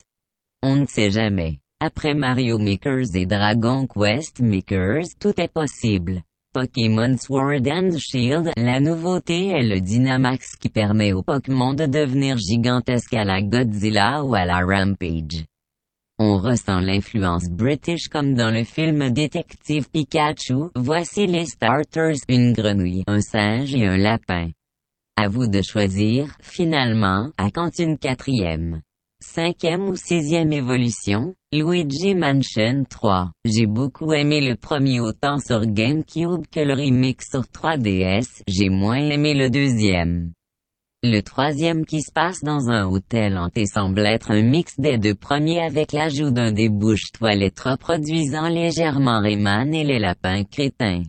On 0.63 0.77
ne 0.77 0.85
sait 0.85 1.11
jamais. 1.11 1.59
Après 1.81 2.13
Mario 2.13 2.57
Makers 2.57 3.15
et 3.15 3.25
Dragon 3.25 3.85
Quest 3.85 4.39
Makers, 4.39 5.07
tout 5.19 5.33
est 5.41 5.51
possible. 5.51 6.21
Pokémon 6.51 7.15
Sword 7.15 7.67
and 7.67 7.91
Shield, 7.99 8.51
la 8.57 8.79
nouveauté 8.79 9.49
est 9.49 9.61
le 9.61 9.79
Dynamax 9.79 10.55
qui 10.55 10.69
permet 10.69 11.13
au 11.13 11.21
Pokémon 11.21 11.75
de 11.75 11.85
devenir 11.85 12.37
gigantesque 12.37 13.13
à 13.13 13.23
la 13.23 13.43
Godzilla 13.43 14.23
ou 14.23 14.33
à 14.33 14.45
la 14.45 14.61
Rampage. 14.61 15.45
On 16.17 16.39
ressent 16.39 16.79
l'influence 16.79 17.47
british 17.51 18.07
comme 18.07 18.33
dans 18.33 18.49
le 18.49 18.63
film 18.63 19.11
Détective 19.11 19.91
Pikachu, 19.91 20.71
voici 20.75 21.27
les 21.27 21.45
starters, 21.45 22.17
une 22.27 22.53
grenouille, 22.53 23.03
un 23.05 23.21
singe 23.21 23.75
et 23.75 23.85
un 23.85 23.97
lapin. 23.97 24.49
À 25.17 25.27
vous 25.27 25.45
de 25.45 25.61
choisir, 25.61 26.35
finalement, 26.41 27.29
à 27.37 27.51
quand 27.51 27.77
une 27.77 27.99
quatrième 27.99 28.81
cinquième 29.21 29.89
ou 29.89 29.95
sixième 29.95 30.51
évolution, 30.53 31.35
Luigi 31.51 32.15
Mansion 32.15 32.83
3. 32.89 33.31
J'ai 33.45 33.65
beaucoup 33.65 34.13
aimé 34.13 34.41
le 34.41 34.55
premier 34.55 34.99
autant 34.99 35.39
sur 35.39 35.65
GameCube 35.65 36.45
que 36.51 36.59
le 36.59 36.73
remake 36.73 37.21
sur 37.21 37.41
3DS, 37.41 38.41
j'ai 38.47 38.69
moins 38.69 38.97
aimé 38.97 39.33
le 39.33 39.49
deuxième. 39.49 40.31
Le 41.03 41.21
troisième 41.21 41.85
qui 41.85 42.01
se 42.01 42.11
passe 42.11 42.41
dans 42.43 42.69
un 42.69 42.85
hôtel 42.85 43.37
hanté 43.37 43.65
semble 43.65 44.05
être 44.05 44.31
un 44.31 44.41
mix 44.41 44.77
des 44.77 44.97
deux 44.97 45.15
premiers 45.15 45.61
avec 45.61 45.93
l'ajout 45.93 46.31
d'un 46.31 46.51
des 46.51 46.67
bouches 46.67 47.11
toilettes 47.13 47.59
reproduisant 47.61 48.49
légèrement 48.49 49.21
Rayman 49.21 49.73
et 49.73 49.85
les 49.85 49.99
lapins 49.99 50.43
crétins. 50.43 51.03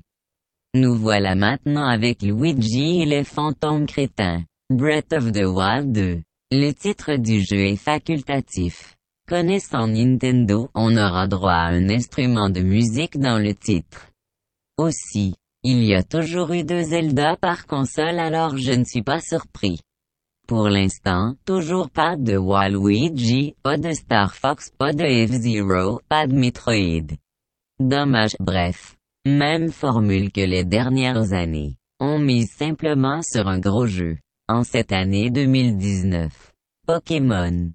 Nous 0.75 0.95
voilà 0.95 1.35
maintenant 1.35 1.89
avec 1.89 2.23
Luigi 2.23 3.03
et 3.03 3.07
les 3.07 3.25
fantômes 3.25 3.87
crétins. 3.87 4.45
Breath 4.71 5.13
of 5.13 5.33
the 5.33 5.45
Wild 5.45 5.91
2. 5.91 6.23
Le 6.53 6.73
titre 6.73 7.15
du 7.15 7.43
jeu 7.43 7.61
est 7.61 7.77
facultatif. 7.77 8.97
Connaissant 9.29 9.87
Nintendo, 9.87 10.69
on 10.75 10.97
aura 10.97 11.29
droit 11.29 11.53
à 11.53 11.69
un 11.69 11.89
instrument 11.89 12.51
de 12.51 12.61
musique 12.61 13.21
dans 13.21 13.39
le 13.39 13.55
titre. 13.55 14.09
Aussi, 14.77 15.37
il 15.63 15.85
y 15.85 15.95
a 15.95 16.03
toujours 16.03 16.53
eu 16.53 16.65
deux 16.65 16.83
Zelda 16.83 17.37
par 17.37 17.69
console 17.69 18.19
alors 18.19 18.57
je 18.57 18.73
ne 18.73 18.83
suis 18.83 19.05
pas 19.05 19.21
surpris. 19.21 19.79
Pour 20.49 20.69
l'instant, 20.69 21.37
toujours 21.45 21.89
pas 21.89 22.17
de 22.17 22.37
Waluigi, 22.37 23.55
pas 23.63 23.77
de 23.77 23.93
Star 23.93 24.35
Fox, 24.35 24.71
pas 24.77 24.93
de 24.93 25.05
F-Zero, 25.05 26.01
pas 26.09 26.27
de 26.27 26.35
Metroid. 26.35 27.15
Dommage, 27.79 28.35
bref. 28.41 28.97
Même 29.25 29.71
formule 29.71 30.33
que 30.33 30.41
les 30.41 30.65
dernières 30.65 31.33
années. 31.33 31.77
On 32.01 32.19
mise 32.19 32.51
simplement 32.51 33.21
sur 33.23 33.47
un 33.47 33.61
gros 33.61 33.87
jeu 33.87 34.19
en 34.51 34.65
cette 34.65 34.91
année 34.91 35.31
2019. 35.31 36.51
Pokémon. 36.85 37.71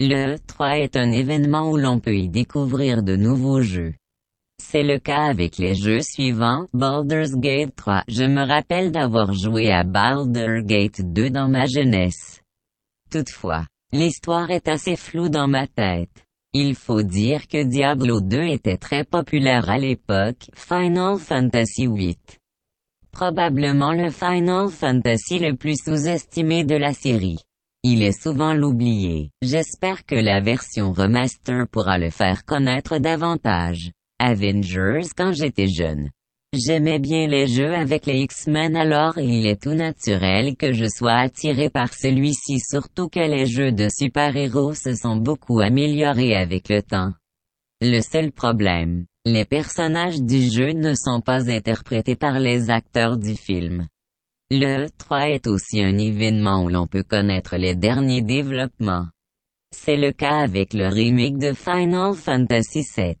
Le 0.00 0.36
3 0.36 0.78
est 0.78 0.96
un 0.96 1.10
événement 1.10 1.70
où 1.70 1.76
l'on 1.76 1.98
peut 1.98 2.14
y 2.14 2.28
découvrir 2.28 3.02
de 3.02 3.16
nouveaux 3.16 3.62
jeux. 3.62 3.94
C'est 4.62 4.84
le 4.84 5.00
cas 5.00 5.24
avec 5.24 5.58
les 5.58 5.74
jeux 5.74 6.02
suivants, 6.02 6.68
Baldur's 6.72 7.34
Gate 7.34 7.74
3. 7.74 8.04
Je 8.06 8.22
me 8.22 8.46
rappelle 8.46 8.92
d'avoir 8.92 9.32
joué 9.32 9.72
à 9.72 9.82
Baldur's 9.82 10.64
Gate 10.64 11.00
2 11.00 11.30
dans 11.30 11.48
ma 11.48 11.66
jeunesse. 11.66 12.42
Toutefois, 13.10 13.66
l'histoire 13.92 14.52
est 14.52 14.68
assez 14.68 14.94
floue 14.94 15.30
dans 15.30 15.48
ma 15.48 15.66
tête. 15.66 16.24
Il 16.52 16.76
faut 16.76 17.02
dire 17.02 17.48
que 17.48 17.64
Diablo 17.64 18.20
2 18.20 18.42
était 18.42 18.76
très 18.76 19.02
populaire 19.02 19.68
à 19.68 19.78
l'époque, 19.78 20.48
Final 20.54 21.18
Fantasy 21.18 21.88
VIII 21.88 22.16
probablement 23.10 23.92
le 23.92 24.10
Final 24.10 24.68
Fantasy 24.68 25.40
le 25.40 25.56
plus 25.56 25.82
sous-estimé 25.82 26.62
de 26.62 26.76
la 26.76 26.92
série. 26.92 27.38
Il 27.84 28.02
est 28.02 28.20
souvent 28.20 28.54
l'oublié. 28.54 29.30
J'espère 29.40 30.04
que 30.04 30.16
la 30.16 30.40
version 30.40 30.92
remaster 30.92 31.68
pourra 31.68 31.96
le 31.96 32.10
faire 32.10 32.44
connaître 32.44 32.98
davantage. 32.98 33.92
Avengers 34.18 35.08
quand 35.16 35.32
j'étais 35.32 35.68
jeune. 35.68 36.10
J'aimais 36.52 36.98
bien 36.98 37.28
les 37.28 37.46
jeux 37.46 37.74
avec 37.74 38.06
les 38.06 38.22
X-Men 38.22 38.74
alors 38.74 39.18
il 39.18 39.46
est 39.46 39.62
tout 39.62 39.74
naturel 39.74 40.56
que 40.56 40.72
je 40.72 40.86
sois 40.86 41.12
attiré 41.12 41.70
par 41.70 41.92
celui-ci 41.92 42.58
surtout 42.58 43.08
que 43.08 43.20
les 43.20 43.46
jeux 43.46 43.70
de 43.70 43.88
super-héros 43.88 44.74
se 44.74 44.94
sont 44.94 45.16
beaucoup 45.16 45.60
améliorés 45.60 46.34
avec 46.34 46.68
le 46.70 46.82
temps. 46.82 47.12
Le 47.80 48.00
seul 48.00 48.32
problème, 48.32 49.04
les 49.24 49.44
personnages 49.44 50.20
du 50.20 50.40
jeu 50.40 50.72
ne 50.72 50.94
sont 50.94 51.20
pas 51.20 51.48
interprétés 51.48 52.16
par 52.16 52.40
les 52.40 52.70
acteurs 52.70 53.18
du 53.18 53.36
film. 53.36 53.86
Le 54.50 54.88
3 54.88 55.28
est 55.28 55.46
aussi 55.46 55.82
un 55.82 55.98
événement 55.98 56.64
où 56.64 56.70
l'on 56.70 56.86
peut 56.86 57.02
connaître 57.02 57.56
les 57.58 57.74
derniers 57.74 58.22
développements. 58.22 59.06
C'est 59.76 59.98
le 59.98 60.10
cas 60.12 60.38
avec 60.38 60.72
le 60.72 60.88
remake 60.88 61.36
de 61.36 61.52
Final 61.52 62.14
Fantasy 62.14 62.82
VII. 62.96 63.18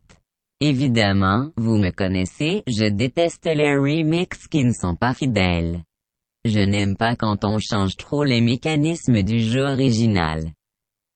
Évidemment, 0.60 1.50
vous 1.58 1.76
me 1.76 1.90
connaissez, 1.90 2.62
je 2.66 2.86
déteste 2.88 3.44
les 3.44 3.76
remixes 3.76 4.48
qui 4.48 4.64
ne 4.64 4.72
sont 4.72 4.96
pas 4.96 5.12
fidèles. 5.12 5.82
Je 6.46 6.60
n'aime 6.60 6.96
pas 6.96 7.14
quand 7.14 7.44
on 7.44 7.58
change 7.58 7.96
trop 7.98 8.24
les 8.24 8.40
mécanismes 8.40 9.22
du 9.22 9.40
jeu 9.40 9.64
original. 9.64 10.52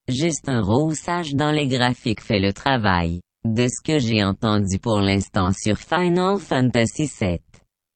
Juste 0.08 0.46
un 0.46 0.60
roussage 0.60 1.34
dans 1.34 1.52
les 1.52 1.68
graphiques 1.68 2.20
fait 2.20 2.38
le 2.38 2.52
travail. 2.52 3.22
De 3.46 3.66
ce 3.66 3.82
que 3.82 3.98
j'ai 3.98 4.22
entendu 4.22 4.78
pour 4.78 5.00
l'instant 5.00 5.52
sur 5.52 5.78
Final 5.78 6.38
Fantasy 6.38 7.10
VII. 7.18 7.40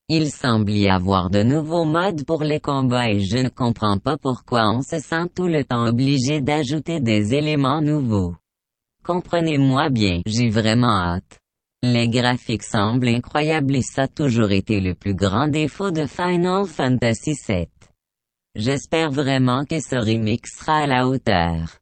Il 0.09 0.31
semble 0.31 0.71
y 0.71 0.89
avoir 0.89 1.31
de 1.31 1.43
nouveaux 1.43 1.85
modes 1.85 2.25
pour 2.25 2.45
les 2.45 2.61
combats 2.61 3.11
et 3.11 3.19
je 3.19 3.39
ne 3.39 3.49
comprends 3.49 3.99
pas 3.99 4.17
pourquoi 4.17 4.71
on 4.71 4.81
se 4.81 5.01
sent 5.01 5.31
tout 5.35 5.49
le 5.49 5.65
temps 5.65 5.85
obligé 5.85 6.41
d'ajouter 6.41 7.01
des 7.01 7.35
éléments 7.35 7.81
nouveaux. 7.81 8.37
Comprenez-moi 9.05 9.89
bien, 9.89 10.21
j'ai 10.25 10.49
vraiment 10.49 10.97
hâte. 10.97 11.41
Les 11.83 12.09
graphiques 12.09 12.63
semblent 12.63 13.09
incroyables 13.09 13.75
et 13.75 13.83
ça 13.83 14.03
a 14.03 14.09
toujours 14.09 14.53
été 14.53 14.81
le 14.81 14.95
plus 14.95 15.15
grand 15.15 15.49
défaut 15.49 15.91
de 15.91 16.07
Final 16.07 16.67
Fantasy 16.67 17.35
VII. 17.49 17.67
J'espère 18.55 19.11
vraiment 19.11 19.65
que 19.65 19.81
ce 19.81 19.97
remix 19.97 20.57
sera 20.57 20.85
à 20.85 20.87
la 20.87 21.09
hauteur. 21.09 21.79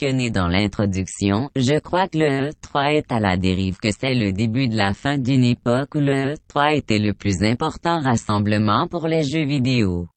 Dans 0.00 0.48
l'introduction, 0.48 1.50
je 1.56 1.78
crois 1.78 2.08
que 2.08 2.16
le 2.16 2.50
E3 2.50 2.94
est 2.94 3.12
à 3.12 3.20
la 3.20 3.36
dérive 3.36 3.76
que 3.76 3.90
c'est 3.90 4.14
le 4.14 4.32
début 4.32 4.66
de 4.66 4.76
la 4.76 4.94
fin 4.94 5.18
d'une 5.18 5.44
époque 5.44 5.94
où 5.94 6.00
le 6.00 6.34
E3 6.34 6.76
était 6.76 6.98
le 6.98 7.12
plus 7.12 7.42
important 7.42 8.00
rassemblement 8.00 8.88
pour 8.88 9.06
les 9.08 9.22
jeux 9.22 9.44
vidéo. 9.44 10.08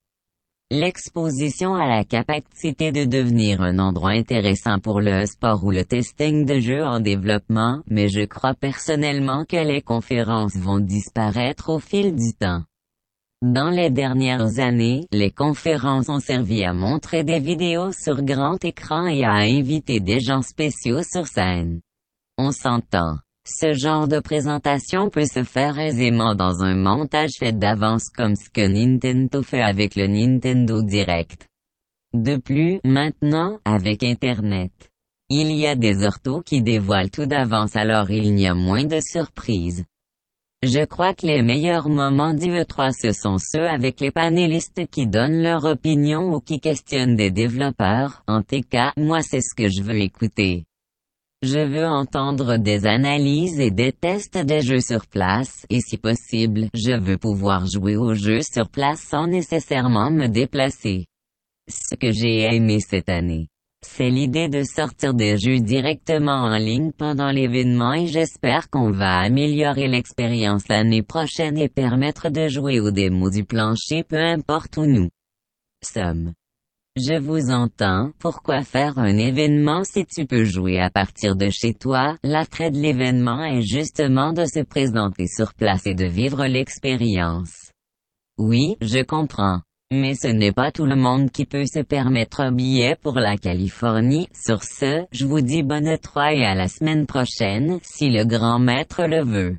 L'exposition 0.72 1.76
a 1.76 1.86
la 1.86 2.06
capacité 2.06 2.94
de 2.94 3.04
devenir 3.04 3.62
un 3.62 3.78
endroit 3.78 4.12
intéressant 4.12 4.80
pour 4.80 5.02
le 5.02 5.26
sport 5.26 5.64
ou 5.66 5.72
le 5.72 5.84
testing 5.84 6.46
de 6.46 6.60
jeux 6.60 6.84
en 6.84 7.02
développement, 7.02 7.82
mais 7.90 8.08
je 8.08 8.26
crois 8.26 8.54
personnellement 8.54 9.44
que 9.44 9.58
les 9.58 9.82
conférences 9.82 10.56
vont 10.56 10.80
disparaître 10.80 11.70
au 11.70 11.80
fil 11.80 12.16
du 12.16 12.34
temps. 12.40 12.64
Dans 13.44 13.70
les 13.70 13.90
dernières 13.90 14.60
années, 14.60 15.06
les 15.12 15.30
conférences 15.30 16.08
ont 16.08 16.22
servi 16.22 16.64
à 16.64 16.72
montrer 16.72 17.26
des 17.26 17.42
vidéos 17.42 17.92
sur 17.92 18.24
grand 18.24 18.64
écran 18.64 19.06
et 19.06 19.26
à 19.26 19.34
inviter 19.34 20.00
des 20.00 20.22
gens 20.22 20.42
spéciaux 20.42 21.04
sur 21.04 21.28
scène. 21.28 21.82
On 22.38 22.54
s'entend. 22.54 23.18
Ce 23.46 23.74
genre 23.74 24.08
de 24.08 24.22
présentation 24.22 25.10
peut 25.10 25.26
se 25.26 25.44
faire 25.44 25.78
aisément 25.78 26.36
dans 26.36 26.64
un 26.64 26.74
montage 26.74 27.32
fait 27.38 27.52
d'avance 27.52 28.08
comme 28.08 28.38
ce 28.38 28.50
que 28.50 28.66
Nintendo 28.66 29.44
fait 29.44 29.62
avec 29.62 29.98
le 29.98 30.08
Nintendo 30.08 30.82
Direct. 30.82 31.50
De 32.14 32.38
plus, 32.38 32.80
maintenant, 32.86 33.60
avec 33.66 34.04
Internet, 34.04 34.72
il 35.28 35.52
y 35.52 35.68
a 35.68 35.76
des 35.76 36.06
orthos 36.06 36.44
qui 36.44 36.62
dévoilent 36.62 37.12
tout 37.12 37.26
d'avance 37.26 37.76
alors 37.76 38.10
il 38.10 38.40
y 38.40 38.48
a 38.48 38.54
moins 38.54 38.86
de 38.86 39.02
surprises. 39.02 39.84
Je 40.66 40.86
crois 40.86 41.14
que 41.14 41.28
les 41.28 41.42
meilleurs 41.42 41.90
moments 41.90 42.34
du 42.34 42.48
E3 42.48 42.94
ce 42.98 43.12
sont 43.12 43.38
ceux 43.38 43.68
avec 43.68 44.00
les 44.00 44.12
panélistes 44.12 44.88
qui 44.90 45.08
donnent 45.08 45.44
leur 45.44 45.66
opinion 45.66 46.34
ou 46.34 46.40
qui 46.40 46.62
questionnent 46.62 47.18
des 47.18 47.32
développeurs, 47.32 48.24
en 48.30 48.42
cas, 48.44 48.94
moi 48.96 49.22
c'est 49.22 49.42
ce 49.42 49.54
que 49.54 49.68
je 49.68 49.84
veux 49.84 50.00
écouter. 50.00 50.64
Je 51.42 51.60
veux 51.60 51.86
entendre 51.86 52.56
des 52.56 52.86
analyses 52.86 53.60
et 53.60 53.72
des 53.72 53.92
tests 53.92 54.38
des 54.38 54.62
jeux 54.62 54.80
sur 54.80 55.06
place, 55.06 55.66
et 55.70 55.82
si 55.82 55.98
possible, 55.98 56.70
je 56.74 56.98
veux 56.98 57.18
pouvoir 57.18 57.66
jouer 57.66 57.98
aux 57.98 58.14
jeux 58.14 58.42
sur 58.42 58.70
place 58.70 59.02
sans 59.02 59.28
nécessairement 59.28 60.12
me 60.12 60.28
déplacer. 60.28 61.08
Ce 61.68 61.96
que 61.96 62.14
j'ai 62.14 62.44
aimé 62.44 62.80
cette 62.80 63.10
année, 63.10 63.50
c'est 63.86 64.10
l'idée 64.10 64.50
de 64.50 64.64
sortir 64.64 65.14
des 65.14 65.38
jeux 65.38 65.60
directement 65.60 66.44
en 66.44 66.58
ligne 66.58 66.92
pendant 66.92 67.32
l'événement 67.32 67.94
et 67.94 68.08
j'espère 68.08 68.70
qu'on 68.70 68.92
va 68.92 69.20
améliorer 69.20 69.88
l'expérience 69.88 70.68
l'année 70.68 71.04
prochaine 71.04 71.58
et 71.58 71.70
permettre 71.70 72.30
de 72.30 72.48
jouer 72.48 72.80
aux 72.80 72.92
démos 72.92 73.32
du 73.32 73.44
plancher 73.44 74.04
peu 74.04 74.18
importe 74.18 74.78
où 74.78 74.86
nous 74.86 75.10
sommes. 75.84 76.34
Je 76.96 77.18
vous 77.18 77.50
entends, 77.50 78.12
pourquoi 78.20 78.62
faire 78.62 79.00
un 79.00 79.18
événement 79.18 79.84
si 79.84 80.06
tu 80.06 80.28
peux 80.28 80.46
jouer 80.46 80.80
à 80.80 80.92
partir 80.92 81.36
de 81.36 81.50
chez 81.50 81.74
toi, 81.74 82.18
l'attrait 82.24 82.70
de 82.70 82.78
l'événement 82.78 83.44
est 83.44 83.64
justement 83.64 84.32
de 84.32 84.46
se 84.46 84.60
présenter 84.64 85.26
sur 85.28 85.56
place 85.56 85.88
et 85.88 85.96
de 85.96 86.06
vivre 86.06 86.46
l'expérience. 86.46 87.72
Oui, 88.38 88.78
je 88.80 89.04
comprends. 89.04 89.62
Mais 89.96 90.16
ce 90.16 90.28
n'est 90.28 90.52
pas 90.52 90.72
tout 90.72 90.88
le 90.88 90.96
monde 90.96 91.30
qui 91.30 91.46
peut 91.46 91.68
se 91.68 91.80
permettre 91.80 92.40
un 92.40 92.52
billet 92.52 92.96
pour 93.00 93.14
la 93.20 93.38
Californie. 93.38 94.28
Sur 94.34 94.64
ce, 94.64 95.06
je 95.12 95.26
vous 95.28 95.42
dis 95.42 95.62
bonne 95.62 96.00
3 96.00 96.34
et 96.34 96.44
à 96.44 96.56
la 96.56 96.68
semaine 96.68 97.06
prochaine, 97.06 97.78
si 97.84 98.10
le 98.10 98.26
grand 98.26 98.58
maître 98.58 99.04
le 99.06 99.24
veut. 99.24 99.58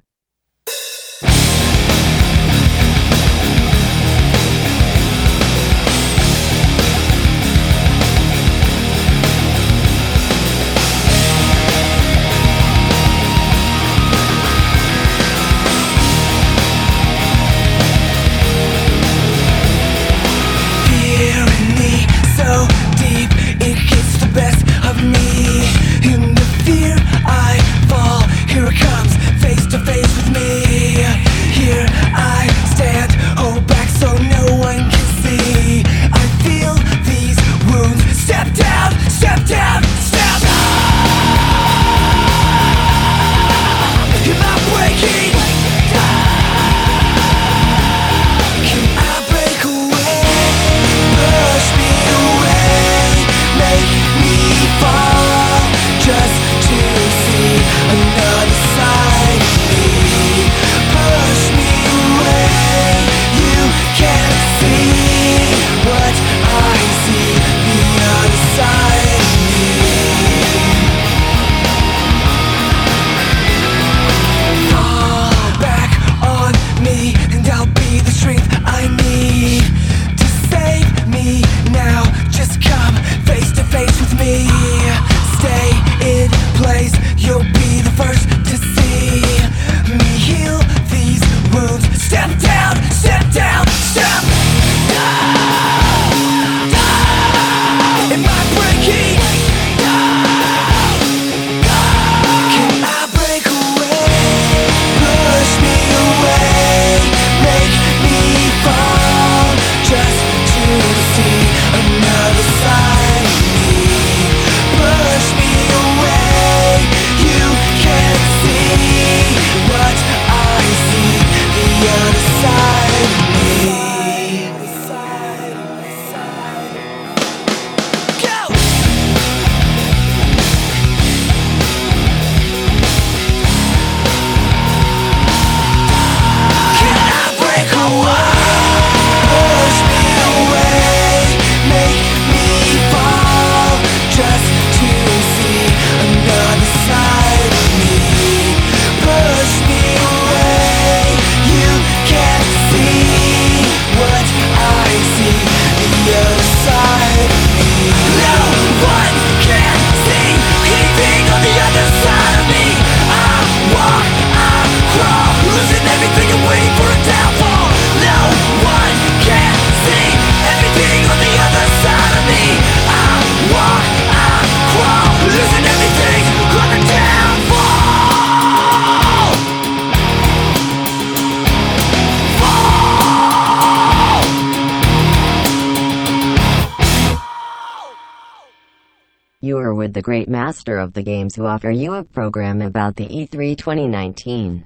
The 189.95 190.03
great 190.03 190.29
master 190.29 190.77
of 190.77 190.92
the 190.92 191.03
games 191.03 191.37
who 191.37 191.47
offer 191.47 191.71
you 191.71 191.95
a 191.95 192.03
program 192.03 192.61
about 192.61 192.97
the 192.97 193.07
E3 193.07 193.57
2019. 193.57 194.65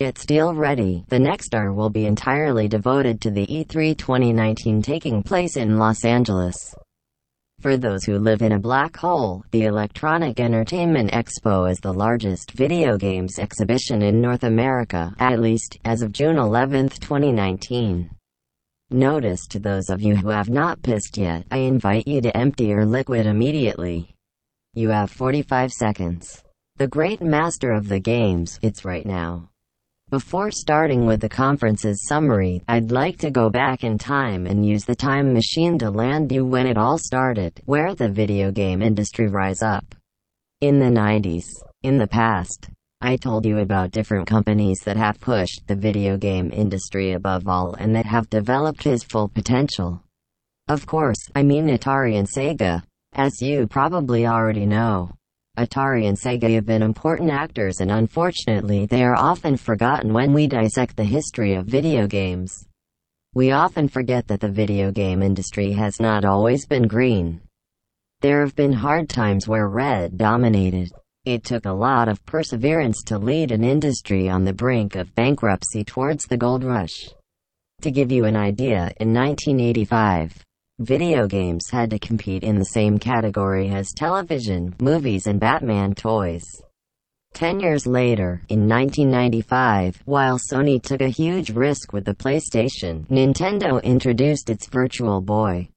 Get 0.00 0.18
Steel 0.18 0.52
ready. 0.52 1.04
The 1.08 1.18
next 1.20 1.54
hour 1.54 1.72
will 1.72 1.90
be 1.90 2.06
entirely 2.06 2.66
devoted 2.66 3.20
to 3.20 3.30
the 3.30 3.46
E3 3.46 3.96
2019 3.96 4.82
taking 4.82 5.22
place 5.22 5.56
in 5.56 5.78
Los 5.78 6.04
Angeles. 6.04 6.74
For 7.60 7.76
those 7.76 8.04
who 8.04 8.18
live 8.18 8.42
in 8.42 8.52
a 8.52 8.58
black 8.58 8.96
hole, 8.96 9.44
the 9.52 9.64
Electronic 9.64 10.40
Entertainment 10.40 11.12
Expo 11.12 11.70
is 11.70 11.78
the 11.78 11.94
largest 11.94 12.50
video 12.50 12.96
games 12.96 13.38
exhibition 13.38 14.02
in 14.02 14.20
North 14.20 14.42
America, 14.42 15.14
at 15.20 15.40
least 15.40 15.78
as 15.84 16.02
of 16.02 16.12
June 16.12 16.36
11, 16.36 16.88
2019. 16.88 18.10
Notice 18.90 19.46
to 19.48 19.60
those 19.60 19.88
of 19.88 20.02
you 20.02 20.16
who 20.16 20.30
have 20.30 20.48
not 20.48 20.82
pissed 20.82 21.16
yet, 21.16 21.44
I 21.50 21.58
invite 21.58 22.08
you 22.08 22.20
to 22.22 22.36
empty 22.36 22.66
your 22.66 22.86
liquid 22.86 23.26
immediately. 23.26 24.16
You 24.78 24.90
have 24.90 25.10
45 25.10 25.72
seconds. 25.72 26.44
The 26.76 26.86
great 26.86 27.20
master 27.20 27.72
of 27.72 27.88
the 27.88 27.98
games, 27.98 28.60
it's 28.62 28.84
right 28.84 29.04
now. 29.04 29.48
Before 30.08 30.52
starting 30.52 31.04
with 31.04 31.20
the 31.20 31.28
conference's 31.28 32.06
summary, 32.06 32.62
I'd 32.68 32.92
like 32.92 33.18
to 33.18 33.32
go 33.32 33.50
back 33.50 33.82
in 33.82 33.98
time 33.98 34.46
and 34.46 34.64
use 34.64 34.84
the 34.84 34.94
time 34.94 35.32
machine 35.32 35.80
to 35.80 35.90
land 35.90 36.30
you 36.30 36.46
when 36.46 36.68
it 36.68 36.78
all 36.78 36.96
started, 36.96 37.60
where 37.64 37.92
the 37.96 38.08
video 38.08 38.52
game 38.52 38.80
industry 38.80 39.26
rise 39.26 39.62
up. 39.62 39.96
In 40.60 40.78
the 40.78 41.00
90s. 41.00 41.46
In 41.82 41.98
the 41.98 42.06
past. 42.06 42.70
I 43.00 43.16
told 43.16 43.46
you 43.46 43.58
about 43.58 43.90
different 43.90 44.28
companies 44.28 44.78
that 44.84 44.96
have 44.96 45.20
pushed 45.20 45.66
the 45.66 45.74
video 45.74 46.16
game 46.16 46.52
industry 46.52 47.14
above 47.14 47.48
all 47.48 47.74
and 47.74 47.96
that 47.96 48.06
have 48.06 48.30
developed 48.30 48.84
his 48.84 49.02
full 49.02 49.28
potential. 49.28 50.04
Of 50.68 50.86
course, 50.86 51.28
I 51.34 51.42
mean 51.42 51.66
Atari 51.66 52.16
and 52.16 52.28
Sega. 52.28 52.84
As 53.14 53.42
you 53.42 53.66
probably 53.66 54.26
already 54.26 54.66
know. 54.66 55.10
Atari 55.58 56.06
and 56.06 56.16
Sega 56.16 56.54
have 56.54 56.66
been 56.66 56.82
important 56.82 57.30
actors 57.30 57.80
and 57.80 57.90
unfortunately 57.90 58.86
they 58.86 59.02
are 59.02 59.16
often 59.16 59.56
forgotten 59.56 60.12
when 60.12 60.32
we 60.32 60.46
dissect 60.46 60.96
the 60.96 61.04
history 61.04 61.54
of 61.54 61.66
video 61.66 62.06
games. 62.06 62.68
We 63.34 63.50
often 63.50 63.88
forget 63.88 64.28
that 64.28 64.40
the 64.40 64.48
video 64.48 64.92
game 64.92 65.22
industry 65.22 65.72
has 65.72 65.98
not 65.98 66.24
always 66.24 66.64
been 66.66 66.86
green. 66.86 67.40
There 68.20 68.40
have 68.40 68.54
been 68.54 68.72
hard 68.72 69.08
times 69.08 69.48
where 69.48 69.68
red 69.68 70.16
dominated. 70.16 70.90
It 71.24 71.44
took 71.44 71.66
a 71.66 71.72
lot 71.72 72.08
of 72.08 72.24
perseverance 72.24 73.02
to 73.04 73.18
lead 73.18 73.52
an 73.52 73.64
industry 73.64 74.28
on 74.28 74.44
the 74.44 74.52
brink 74.52 74.96
of 74.96 75.14
bankruptcy 75.14 75.84
towards 75.84 76.24
the 76.24 76.36
gold 76.36 76.64
rush. 76.64 77.10
To 77.82 77.90
give 77.90 78.10
you 78.10 78.24
an 78.24 78.34
idea, 78.34 78.92
in 78.98 79.12
1985, 79.14 80.44
Video 80.80 81.26
games 81.26 81.70
had 81.70 81.90
to 81.90 81.98
compete 81.98 82.44
in 82.44 82.56
the 82.56 82.64
same 82.64 83.00
category 83.00 83.68
as 83.68 83.92
television, 83.92 84.72
movies 84.80 85.26
and 85.26 85.40
Batman 85.40 85.92
toys. 85.92 86.44
Ten 87.34 87.58
years 87.58 87.84
later, 87.84 88.42
in 88.48 88.68
1995, 88.68 90.02
while 90.04 90.38
Sony 90.38 90.80
took 90.80 91.00
a 91.00 91.08
huge 91.08 91.50
risk 91.50 91.92
with 91.92 92.04
the 92.04 92.14
PlayStation, 92.14 93.08
Nintendo 93.08 93.82
introduced 93.82 94.50
its 94.50 94.68
Virtual 94.68 95.20
Boy. 95.20 95.68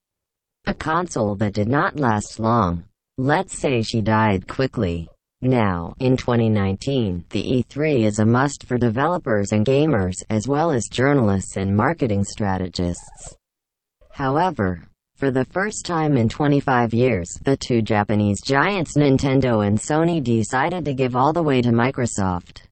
A 0.67 0.73
console 0.75 1.33
that 1.37 1.53
did 1.53 1.67
not 1.67 1.95
last 1.95 2.39
long. 2.39 2.83
Let's 3.17 3.57
say 3.57 3.81
she 3.81 4.01
died 4.01 4.47
quickly. 4.47 5.09
Now, 5.41 5.95
in 5.99 6.15
2019, 6.15 7.25
the 7.31 7.63
E3 7.63 8.03
is 8.03 8.19
a 8.19 8.25
must 8.25 8.67
for 8.67 8.77
developers 8.77 9.51
and 9.51 9.65
gamers, 9.65 10.23
as 10.29 10.47
well 10.47 10.69
as 10.69 10.85
journalists 10.87 11.57
and 11.57 11.75
marketing 11.75 12.23
strategists. 12.23 13.35
However, 14.11 14.83
for 15.21 15.29
the 15.29 15.45
first 15.45 15.85
time 15.85 16.17
in 16.17 16.27
25 16.27 16.95
years, 16.95 17.29
the 17.43 17.55
two 17.55 17.83
Japanese 17.83 18.41
giants 18.41 18.97
Nintendo 18.97 19.67
and 19.67 19.77
Sony 19.77 20.19
decided 20.19 20.83
to 20.83 20.95
give 20.95 21.15
all 21.15 21.31
the 21.31 21.43
way 21.43 21.61
to 21.61 21.69
Microsoft. 21.69 22.63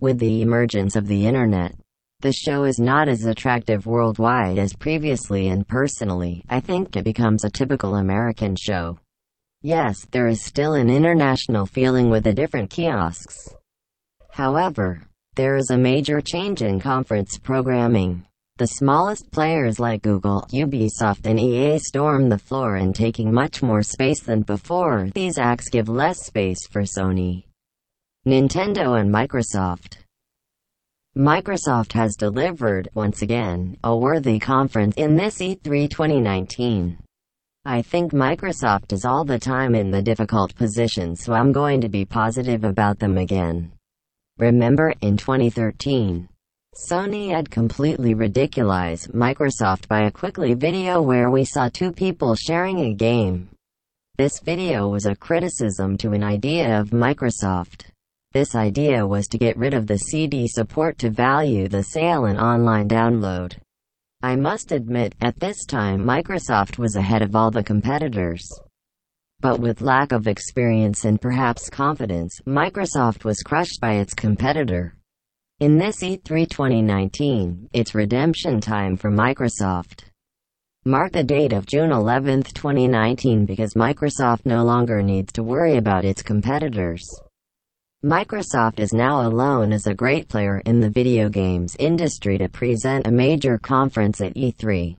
With 0.00 0.18
the 0.18 0.40
emergence 0.40 0.96
of 0.96 1.06
the 1.06 1.26
internet, 1.26 1.74
the 2.20 2.32
show 2.32 2.64
is 2.64 2.78
not 2.78 3.08
as 3.08 3.26
attractive 3.26 3.84
worldwide 3.84 4.56
as 4.56 4.72
previously 4.72 5.48
and 5.48 5.68
personally, 5.68 6.42
I 6.48 6.60
think 6.60 6.96
it 6.96 7.04
becomes 7.04 7.44
a 7.44 7.50
typical 7.50 7.96
American 7.96 8.56
show. 8.56 8.98
Yes, 9.60 10.06
there 10.12 10.28
is 10.28 10.42
still 10.42 10.72
an 10.72 10.88
international 10.88 11.66
feeling 11.66 12.08
with 12.08 12.24
the 12.24 12.32
different 12.32 12.70
kiosks. 12.70 13.50
However, 14.30 15.02
there 15.34 15.56
is 15.56 15.68
a 15.68 15.76
major 15.76 16.22
change 16.22 16.62
in 16.62 16.80
conference 16.80 17.36
programming. 17.36 18.24
The 18.58 18.66
smallest 18.66 19.30
players 19.30 19.80
like 19.80 20.02
Google, 20.02 20.46
Ubisoft 20.52 21.24
and 21.24 21.40
EA 21.40 21.78
storm 21.78 22.28
the 22.28 22.36
floor 22.36 22.76
and 22.76 22.94
taking 22.94 23.32
much 23.32 23.62
more 23.62 23.82
space 23.82 24.20
than 24.20 24.42
before. 24.42 25.08
These 25.14 25.38
acts 25.38 25.70
give 25.70 25.88
less 25.88 26.26
space 26.26 26.66
for 26.66 26.82
Sony, 26.82 27.44
Nintendo 28.26 29.00
and 29.00 29.12
Microsoft. 29.12 29.96
Microsoft 31.16 31.92
has 31.92 32.14
delivered, 32.14 32.90
once 32.94 33.22
again, 33.22 33.78
a 33.84 33.96
worthy 33.96 34.38
conference 34.38 34.96
in 34.96 35.16
this 35.16 35.38
E3 35.38 35.88
2019. 35.88 36.98
I 37.64 37.80
think 37.80 38.12
Microsoft 38.12 38.92
is 38.92 39.06
all 39.06 39.24
the 39.24 39.38
time 39.38 39.74
in 39.74 39.90
the 39.90 40.02
difficult 40.02 40.54
position 40.56 41.16
so 41.16 41.32
I'm 41.32 41.52
going 41.52 41.80
to 41.80 41.88
be 41.88 42.04
positive 42.04 42.64
about 42.64 42.98
them 42.98 43.16
again. 43.16 43.72
Remember, 44.38 44.92
in 45.00 45.16
2013, 45.16 46.28
Sony 46.74 47.28
had 47.28 47.50
completely 47.50 48.14
ridiculized 48.14 49.10
Microsoft 49.10 49.88
by 49.88 50.04
a 50.06 50.10
quickly 50.10 50.54
video 50.54 51.02
where 51.02 51.30
we 51.30 51.44
saw 51.44 51.68
two 51.68 51.92
people 51.92 52.34
sharing 52.34 52.80
a 52.80 52.94
game. 52.94 53.50
This 54.16 54.40
video 54.40 54.88
was 54.88 55.04
a 55.04 55.14
criticism 55.14 55.98
to 55.98 56.12
an 56.12 56.24
idea 56.24 56.80
of 56.80 56.88
Microsoft. 56.88 57.84
This 58.32 58.54
idea 58.54 59.06
was 59.06 59.28
to 59.28 59.38
get 59.38 59.58
rid 59.58 59.74
of 59.74 59.86
the 59.86 59.98
CD 59.98 60.48
support 60.48 60.96
to 61.00 61.10
value 61.10 61.68
the 61.68 61.82
sale 61.82 62.24
and 62.24 62.40
online 62.40 62.88
download. 62.88 63.58
I 64.22 64.36
must 64.36 64.72
admit, 64.72 65.14
at 65.20 65.38
this 65.38 65.66
time 65.66 66.02
Microsoft 66.02 66.78
was 66.78 66.96
ahead 66.96 67.20
of 67.20 67.36
all 67.36 67.50
the 67.50 67.62
competitors. 67.62 68.48
But 69.40 69.60
with 69.60 69.82
lack 69.82 70.10
of 70.10 70.26
experience 70.26 71.04
and 71.04 71.20
perhaps 71.20 71.68
confidence, 71.68 72.40
Microsoft 72.46 73.24
was 73.24 73.42
crushed 73.42 73.78
by 73.78 73.96
its 73.96 74.14
competitor. 74.14 74.94
In 75.62 75.78
this 75.78 75.98
E3 76.02 76.50
2019, 76.50 77.68
it's 77.72 77.94
redemption 77.94 78.60
time 78.60 78.96
for 78.96 79.12
Microsoft. 79.12 80.06
Mark 80.84 81.12
the 81.12 81.22
date 81.22 81.52
of 81.52 81.66
June 81.66 81.92
11, 81.92 82.42
2019 82.42 83.46
because 83.46 83.74
Microsoft 83.74 84.44
no 84.44 84.64
longer 84.64 85.02
needs 85.02 85.32
to 85.34 85.44
worry 85.44 85.76
about 85.76 86.04
its 86.04 86.20
competitors. 86.20 87.08
Microsoft 88.04 88.80
is 88.80 88.92
now 88.92 89.24
alone 89.24 89.72
as 89.72 89.86
a 89.86 89.94
great 89.94 90.28
player 90.28 90.60
in 90.66 90.80
the 90.80 90.90
video 90.90 91.28
games 91.28 91.76
industry 91.78 92.38
to 92.38 92.48
present 92.48 93.06
a 93.06 93.12
major 93.12 93.56
conference 93.56 94.20
at 94.20 94.34
E3. 94.34 94.96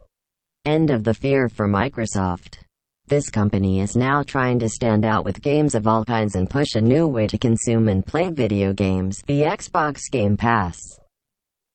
End 0.64 0.90
of 0.90 1.04
the 1.04 1.14
fear 1.14 1.50
for 1.50 1.68
Microsoft. 1.68 2.63
This 3.08 3.30
company 3.30 3.82
is 3.82 3.98
now 3.98 4.24
trying 4.24 4.60
to 4.60 4.70
stand 4.70 5.04
out 5.04 5.26
with 5.26 5.42
games 5.42 5.76
of 5.76 5.88
all 5.88 6.06
kinds 6.06 6.36
and 6.36 6.50
push 6.50 6.76
a 6.76 6.82
new 6.82 7.06
way 7.06 7.28
to 7.28 7.38
consume 7.38 7.90
and 7.90 8.06
play 8.06 8.30
video 8.30 8.72
games, 8.72 9.22
the 9.28 9.42
Xbox 9.42 10.10
Game 10.10 10.38
Pass. 10.38 10.80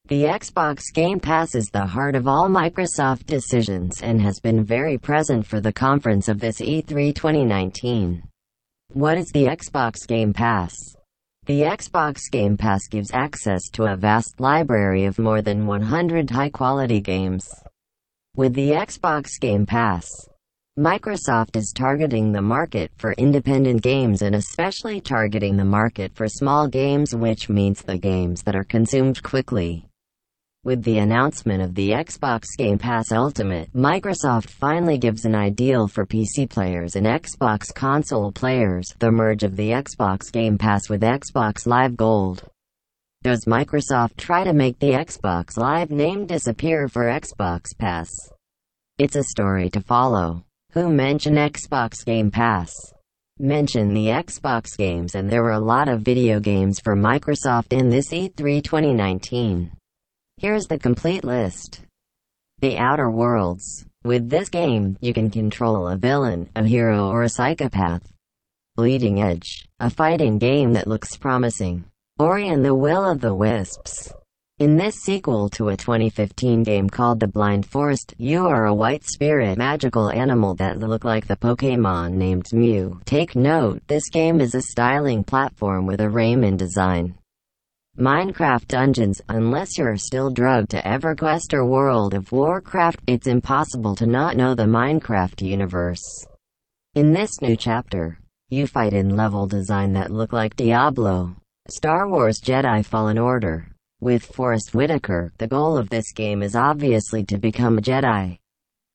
The 0.07 0.24
Xbox 0.24 0.85
Game 0.95 1.20
Pass 1.20 1.55
is 1.55 1.66
the 1.66 1.85
heart 1.85 2.14
of 2.14 2.26
all 2.26 2.49
Microsoft 2.49 3.26
decisions 3.26 4.01
and 4.01 4.22
has 4.22 4.41
been 4.41 4.64
very 4.64 4.97
present 4.97 5.45
for 5.45 5.61
the 5.61 5.72
conference 5.72 6.29
of 6.29 6.41
this 6.41 6.62
E3 6.62 7.14
2019. 7.14 8.22
What 8.95 9.18
is 9.18 9.31
the 9.35 9.45
Xbox 9.45 10.07
Game 10.07 10.33
Pass? 10.33 10.74
The 11.45 11.61
Xbox 11.61 12.31
Game 12.33 12.57
Pass 12.57 12.89
gives 12.89 13.11
access 13.12 13.68
to 13.74 13.85
a 13.85 13.97
vast 13.97 14.41
library 14.41 15.05
of 15.05 15.18
more 15.18 15.43
than 15.43 15.66
100 15.66 16.31
high-quality 16.31 17.03
games. 17.03 17.47
With 18.35 18.55
the 18.55 18.70
Xbox 18.70 19.39
Game 19.39 19.66
Pass, 19.66 20.09
Microsoft 20.79 21.57
is 21.57 21.72
targeting 21.74 22.31
the 22.31 22.41
market 22.41 22.93
for 22.99 23.12
independent 23.14 23.83
games 23.83 24.22
and 24.22 24.37
especially 24.37 25.01
targeting 25.01 25.57
the 25.57 25.64
market 25.64 26.14
for 26.14 26.29
small 26.29 26.68
games 26.68 27.12
which 27.16 27.49
means 27.49 27.83
the 27.83 27.99
games 27.99 28.45
that 28.45 28.55
are 28.55 28.62
consumed 28.62 29.20
quickly. 29.24 29.89
With 30.62 30.85
the 30.85 30.99
announcement 30.99 31.64
of 31.64 31.74
the 31.74 31.91
Xbox 31.91 32.45
Game 32.57 32.79
Pass 32.79 33.11
Ultimate, 33.11 33.72
Microsoft 33.72 34.51
finally 34.51 34.99
gives 34.99 35.24
an 35.24 35.35
ideal 35.35 35.89
for 35.89 36.07
PC 36.07 36.49
players 36.49 36.95
and 36.95 37.07
Xbox 37.07 37.74
console 37.74 38.31
players, 38.31 38.95
the 39.01 39.11
merge 39.11 39.43
of 39.43 39.57
the 39.57 39.70
Xbox 39.70 40.31
Game 40.31 40.59
Pass 40.59 40.89
with 40.89 41.03
Xbox 41.03 41.66
Live 41.66 41.97
Gold. 41.97 42.45
Does 43.24 43.47
Microsoft 43.47 44.16
try 44.16 44.45
to 44.45 44.53
make 44.53 44.79
the 44.79 44.93
Xbox 44.93 45.57
Live 45.57 45.91
name 45.91 46.24
disappear 46.24 46.87
for 46.87 47.07
Xbox 47.07 47.76
Pass? 47.76 48.11
It's 48.97 49.16
a 49.16 49.24
story 49.24 49.70
to 49.70 49.81
follow. 49.81 50.45
Who 50.79 50.91
mention 50.91 51.35
Xbox 51.35 52.05
Game 52.05 52.31
Pass? 52.31 52.72
Mention 53.41 53.95
the 53.95 54.07
Xbox 54.07 54.79
games 54.79 55.16
and 55.16 55.29
there 55.29 55.43
were 55.43 55.59
a 55.59 55.59
lot 55.59 55.89
of 55.89 56.03
video 56.03 56.39
games 56.39 56.79
for 56.79 56.95
Microsoft 56.95 57.72
in 57.72 57.91
this 57.91 58.11
E3 58.11 58.62
2019. 58.62 59.72
Here's 60.37 60.68
the 60.68 60.79
complete 60.79 61.24
list. 61.24 61.81
The 62.61 62.79
Outer 62.79 63.11
Worlds. 63.11 63.87
With 64.05 64.31
this 64.31 64.51
game, 64.51 64.97
you 65.01 65.12
can 65.12 65.31
control 65.31 65.89
a 65.89 65.97
villain, 65.97 66.49
a 66.55 66.62
hero 66.62 67.09
or 67.09 67.24
a 67.24 67.29
psychopath. 67.29 68.09
Bleeding 68.76 69.20
Edge, 69.20 69.66
a 69.81 69.91
fighting 69.91 70.39
game 70.39 70.74
that 70.74 70.87
looks 70.87 71.16
promising. 71.16 71.87
Ori 72.20 72.47
and 72.47 72.64
the 72.64 72.76
Will 72.76 73.05
of 73.05 73.20
the 73.20 73.35
Wisps. 73.35 74.12
In 74.59 74.76
this 74.76 74.96
sequel 74.96 75.48
to 75.50 75.68
a 75.68 75.76
2015 75.76 76.64
game 76.64 76.90
called 76.90 77.20
The 77.20 77.28
Blind 77.28 77.64
Forest, 77.64 78.14
you 78.18 78.44
are 78.44 78.66
a 78.66 78.74
white 78.74 79.04
spirit 79.04 79.56
magical 79.56 80.11
animal 80.11 80.56
that 80.56 80.80
look 80.80 81.04
like 81.04 81.28
the 81.28 81.36
Pokemon 81.36 82.14
named 82.14 82.46
Mew. 82.52 83.00
Take 83.04 83.36
note, 83.36 83.80
this 83.86 84.09
game 84.09 84.40
is 84.40 84.56
a 84.56 84.62
styling 84.62 85.22
platform 85.22 85.86
with 85.86 86.00
a 86.00 86.09
Rayman 86.09 86.56
design. 86.56 87.14
Minecraft 87.96 88.66
Dungeons, 88.66 89.20
unless 89.28 89.78
you're 89.78 89.96
still 89.96 90.28
drugged 90.28 90.70
to 90.70 90.82
EverQuest 90.82 91.54
or 91.54 91.64
World 91.64 92.14
of 92.14 92.32
Warcraft, 92.32 92.98
it's 93.06 93.28
impossible 93.28 93.94
to 93.94 94.06
not 94.06 94.36
know 94.36 94.56
the 94.56 94.64
Minecraft 94.64 95.40
universe. 95.40 96.02
In 96.96 97.12
this 97.12 97.40
new 97.40 97.54
chapter, 97.54 98.18
you 98.48 98.66
fight 98.66 98.92
in 98.92 99.14
level 99.14 99.46
design 99.46 99.92
that 99.92 100.11
look 100.11 100.32
like 100.32 100.56
Diablo. 100.56 101.36
Star 101.68 102.09
Wars 102.09 102.40
Jedi 102.40 102.84
Fallen 102.84 103.18
Order. 103.18 103.68
With 104.01 104.24
Forrest 104.24 104.74
Whitaker, 104.74 105.32
the 105.38 105.49
goal 105.49 105.76
of 105.76 105.90
this 105.90 106.12
game 106.12 106.40
is 106.40 106.55
obviously 106.55 107.24
to 107.24 107.36
become 107.36 107.78
a 107.78 107.80
Jedi. 107.80 108.38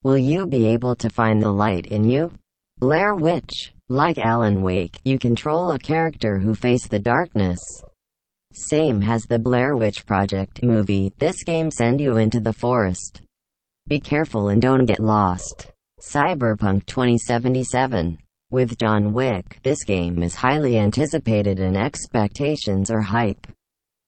Will 0.02 0.18
you 0.18 0.48
be 0.48 0.66
able 0.68 0.96
to 0.96 1.10
find 1.10 1.42
the 1.42 1.52
light 1.52 1.88
in 1.88 2.06
you? 2.06 2.32
Blair 2.78 3.14
Witch. 3.14 3.74
Like 3.90 4.18
Alan 4.18 4.62
Wake, 4.62 5.02
you 5.04 5.20
control 5.20 5.72
a 5.72 5.78
character 5.78 6.40
who 6.40 6.56
face 6.56 6.88
the 6.88 7.00
darkness. 7.00 7.60
Same 8.54 9.02
has 9.02 9.24
the 9.24 9.40
Blair 9.40 9.76
Witch 9.76 10.06
Project 10.06 10.64
movie, 10.64 11.12
this 11.18 11.44
game 11.44 11.70
send 11.70 12.00
you 12.00 12.16
into 12.16 12.40
the 12.40 12.54
forest. 12.54 13.22
Be 13.88 14.00
careful 14.00 14.48
and 14.48 14.62
don't 14.62 14.86
get 14.86 15.02
lost. 15.02 15.70
Cyberpunk 16.02 16.86
2077 16.86 18.20
with 18.52 18.78
John 18.78 19.12
Wick, 19.12 19.60
this 19.64 19.84
game 19.84 20.24
is 20.24 20.36
highly 20.36 20.78
anticipated 20.78 21.60
and 21.60 21.76
expectations 21.76 22.90
are 22.90 23.02
hype. 23.02 23.48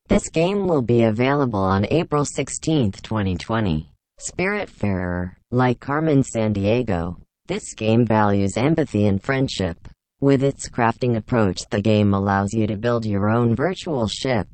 This 0.07 0.29
game 0.29 0.67
will 0.67 0.83
be 0.83 1.03
available 1.03 1.59
on 1.59 1.87
April 1.89 2.25
16, 2.25 2.91
2020. 2.91 3.89
Spiritfarer, 4.19 5.31
like 5.49 5.79
Carmen 5.79 6.21
Sandiego, 6.21 7.17
this 7.47 7.73
game 7.73 8.05
values 8.05 8.55
empathy 8.55 9.07
and 9.07 9.21
friendship. 9.21 9.87
With 10.21 10.43
its 10.43 10.69
crafting 10.69 11.17
approach 11.17 11.63
the 11.71 11.81
game 11.81 12.13
allows 12.13 12.53
you 12.53 12.67
to 12.67 12.77
build 12.77 13.03
your 13.05 13.29
own 13.29 13.55
virtual 13.55 14.07
ship. 14.07 14.47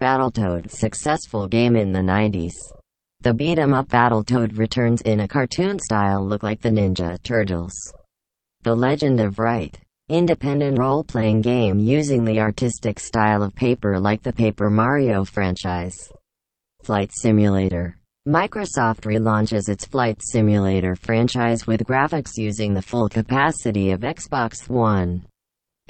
Battletoad, 0.00 0.70
successful 0.70 1.48
game 1.48 1.74
in 1.74 1.92
the 1.92 1.98
90s. 1.98 2.54
The 3.20 3.34
beat-em-up 3.34 3.88
Battletoad 3.88 4.56
returns 4.56 5.02
in 5.02 5.18
a 5.18 5.28
cartoon 5.28 5.80
style 5.80 6.24
look 6.24 6.44
like 6.44 6.60
the 6.60 6.70
Ninja 6.70 7.20
Turtles. 7.24 7.74
The 8.62 8.76
Legend 8.76 9.18
of 9.18 9.40
Wright. 9.40 9.76
Independent 10.10 10.78
role-playing 10.78 11.42
game 11.42 11.78
using 11.78 12.24
the 12.24 12.40
artistic 12.40 12.98
style 12.98 13.42
of 13.42 13.54
paper 13.54 14.00
like 14.00 14.22
the 14.22 14.32
Paper 14.32 14.70
Mario 14.70 15.22
franchise. 15.22 16.10
Flight 16.82 17.10
Simulator. 17.12 17.94
Microsoft 18.26 19.02
relaunches 19.02 19.68
its 19.68 19.84
Flight 19.84 20.16
Simulator 20.22 20.96
franchise 20.96 21.66
with 21.66 21.84
graphics 21.84 22.38
using 22.38 22.72
the 22.72 22.80
full 22.80 23.10
capacity 23.10 23.90
of 23.90 24.00
Xbox 24.00 24.66
One. 24.66 25.26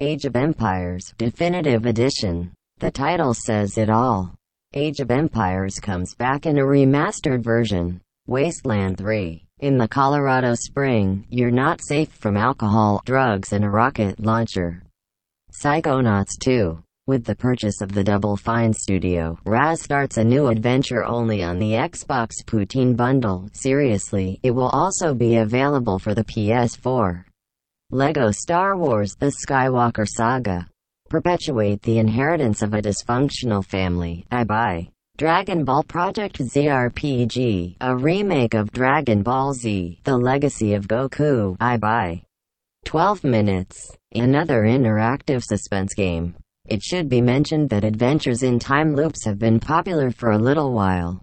Age 0.00 0.24
of 0.24 0.34
Empires 0.34 1.14
Definitive 1.16 1.86
Edition. 1.86 2.50
The 2.78 2.90
title 2.90 3.34
says 3.34 3.78
it 3.78 3.88
all. 3.88 4.34
Age 4.74 4.98
of 4.98 5.12
Empires 5.12 5.78
comes 5.78 6.16
back 6.16 6.44
in 6.44 6.58
a 6.58 6.62
remastered 6.62 7.44
version. 7.44 8.00
Wasteland 8.26 8.98
3 8.98 9.47
in 9.60 9.78
the 9.78 9.88
Colorado 9.88 10.54
Spring, 10.54 11.26
you're 11.30 11.50
not 11.50 11.80
safe 11.82 12.10
from 12.10 12.36
alcohol, 12.36 13.02
drugs 13.04 13.52
and 13.52 13.64
a 13.64 13.68
rocket 13.68 14.20
launcher. 14.20 14.82
Psychonauts 15.52 16.38
2. 16.40 16.82
With 17.06 17.24
the 17.24 17.34
purchase 17.34 17.80
of 17.80 17.92
the 17.92 18.04
Double 18.04 18.36
Fine 18.36 18.74
Studio, 18.74 19.38
Raz 19.44 19.80
starts 19.80 20.18
a 20.18 20.24
new 20.24 20.48
adventure 20.48 21.04
only 21.04 21.42
on 21.42 21.58
the 21.58 21.72
Xbox 21.72 22.44
Poutine 22.44 22.96
bundle. 22.96 23.48
Seriously, 23.54 24.38
it 24.42 24.50
will 24.50 24.68
also 24.68 25.14
be 25.14 25.36
available 25.36 25.98
for 25.98 26.14
the 26.14 26.24
PS4. 26.24 27.24
LEGO 27.90 28.30
Star 28.30 28.76
Wars 28.76 29.16
The 29.18 29.32
Skywalker 29.32 30.06
Saga. 30.06 30.68
Perpetuate 31.08 31.80
the 31.80 31.98
inheritance 31.98 32.60
of 32.60 32.74
a 32.74 32.82
dysfunctional 32.82 33.64
family. 33.64 34.26
I 34.30 34.44
buy. 34.44 34.90
Dragon 35.18 35.64
Ball 35.64 35.82
Project 35.82 36.38
ZRPG, 36.38 37.74
a 37.80 37.96
remake 37.96 38.54
of 38.54 38.70
Dragon 38.70 39.24
Ball 39.24 39.52
Z, 39.52 39.98
The 40.04 40.16
Legacy 40.16 40.74
of 40.74 40.86
Goku, 40.86 41.56
I 41.58 41.76
buy. 41.76 42.22
12 42.84 43.24
minutes, 43.24 43.96
another 44.14 44.62
interactive 44.62 45.42
suspense 45.42 45.92
game. 45.92 46.36
It 46.68 46.84
should 46.84 47.08
be 47.08 47.20
mentioned 47.20 47.68
that 47.70 47.82
adventures 47.82 48.44
in 48.44 48.60
time 48.60 48.94
loops 48.94 49.24
have 49.24 49.40
been 49.40 49.58
popular 49.58 50.12
for 50.12 50.30
a 50.30 50.38
little 50.38 50.72
while. 50.72 51.20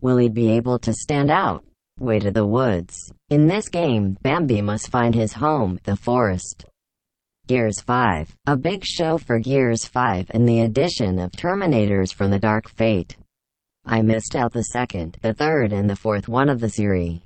Will 0.00 0.18
he 0.18 0.28
be 0.28 0.52
able 0.52 0.78
to 0.78 0.92
stand 0.92 1.28
out? 1.28 1.64
Way 1.98 2.20
to 2.20 2.30
the 2.30 2.46
woods. 2.46 2.96
In 3.30 3.48
this 3.48 3.68
game, 3.68 4.16
Bambi 4.22 4.62
must 4.62 4.92
find 4.92 5.12
his 5.12 5.32
home, 5.32 5.80
the 5.82 5.96
forest. 5.96 6.66
Gears 7.48 7.80
5, 7.80 8.36
a 8.46 8.56
big 8.56 8.84
show 8.84 9.18
for 9.18 9.40
Gears 9.40 9.86
5 9.86 10.30
and 10.30 10.48
the 10.48 10.60
addition 10.60 11.18
of 11.18 11.32
Terminators 11.32 12.14
from 12.14 12.30
the 12.30 12.38
Dark 12.38 12.70
Fate. 12.70 13.16
I 13.86 14.00
missed 14.00 14.34
out 14.34 14.52
the 14.52 14.64
second, 14.64 15.18
the 15.20 15.34
third 15.34 15.72
and 15.72 15.88
the 15.88 15.96
fourth 15.96 16.26
one 16.26 16.48
of 16.48 16.58
the 16.60 16.70
series. 16.70 17.20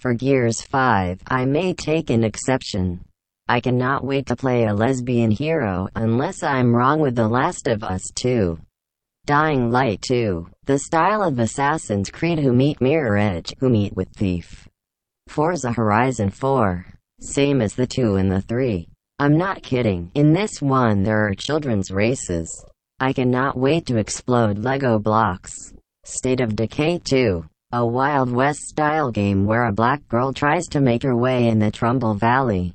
For 0.00 0.14
Gears 0.14 0.62
5, 0.62 1.20
I 1.26 1.44
may 1.44 1.74
take 1.74 2.08
an 2.08 2.24
exception. 2.24 3.04
I 3.46 3.60
cannot 3.60 4.04
wait 4.04 4.26
to 4.26 4.36
play 4.36 4.64
a 4.64 4.74
lesbian 4.74 5.30
hero, 5.30 5.88
unless 5.94 6.42
I'm 6.42 6.74
wrong 6.74 7.00
with 7.00 7.14
The 7.14 7.28
Last 7.28 7.68
of 7.68 7.84
Us 7.84 8.02
2. 8.14 8.58
Dying 9.26 9.70
Light 9.70 10.00
2, 10.02 10.48
the 10.64 10.78
style 10.78 11.22
of 11.22 11.38
Assassin's 11.38 12.10
Creed 12.10 12.38
who 12.38 12.52
meet 12.52 12.80
Mirror 12.80 13.18
Edge, 13.18 13.54
who 13.60 13.68
meet 13.68 13.94
with 13.94 14.08
Thief. 14.16 14.66
Forza 15.28 15.72
Horizon 15.72 16.30
4, 16.30 16.86
same 17.20 17.60
as 17.60 17.74
the 17.74 17.86
2 17.86 18.16
and 18.16 18.32
the 18.32 18.40
3. 18.40 18.88
I'm 19.18 19.36
not 19.36 19.62
kidding, 19.62 20.10
in 20.14 20.32
this 20.32 20.62
one 20.62 21.02
there 21.02 21.26
are 21.26 21.34
children's 21.34 21.90
races. 21.90 22.64
I 22.98 23.12
cannot 23.12 23.58
wait 23.58 23.86
to 23.86 23.98
explode 23.98 24.58
Lego 24.58 24.98
blocks. 24.98 25.74
State 26.04 26.40
of 26.40 26.56
Decay 26.56 26.98
2. 26.98 27.44
A 27.70 27.86
Wild 27.86 28.30
West-style 28.30 29.12
game 29.12 29.46
where 29.46 29.66
a 29.66 29.72
black 29.72 30.06
girl 30.08 30.32
tries 30.32 30.66
to 30.66 30.80
make 30.80 31.04
her 31.04 31.16
way 31.16 31.46
in 31.46 31.60
the 31.60 31.70
Trumbull 31.70 32.14
Valley. 32.14 32.74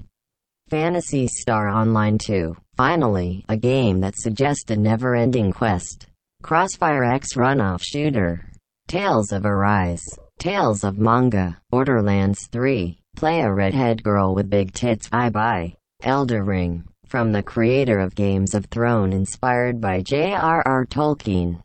Fantasy 0.69 1.27
Star 1.27 1.67
Online 1.67 2.17
2. 2.17 2.55
Finally, 2.77 3.43
a 3.49 3.57
game 3.57 3.99
that 3.99 4.15
suggests 4.17 4.71
a 4.71 4.77
never-ending 4.77 5.51
quest. 5.51 6.07
Crossfire 6.41 7.03
X 7.03 7.33
runoff 7.33 7.83
shooter. 7.83 8.49
Tales 8.87 9.33
of 9.33 9.45
Arise. 9.45 10.05
Tales 10.39 10.85
of 10.85 10.97
Manga. 10.97 11.59
Borderlands 11.69 12.47
3. 12.53 12.97
Play 13.17 13.41
a 13.41 13.53
redhead 13.53 14.03
girl 14.03 14.35
with 14.35 14.49
big 14.49 14.71
tits. 14.71 15.09
I 15.11 15.31
buy. 15.31 15.75
Elder 16.01 16.45
Ring. 16.45 16.85
From 17.05 17.33
the 17.33 17.43
creator 17.43 17.99
of 17.99 18.15
Games 18.15 18.55
of 18.55 18.67
Throne 18.67 19.11
inspired 19.11 19.81
by 19.81 20.01
J.R.R. 20.01 20.85
Tolkien. 20.85 21.61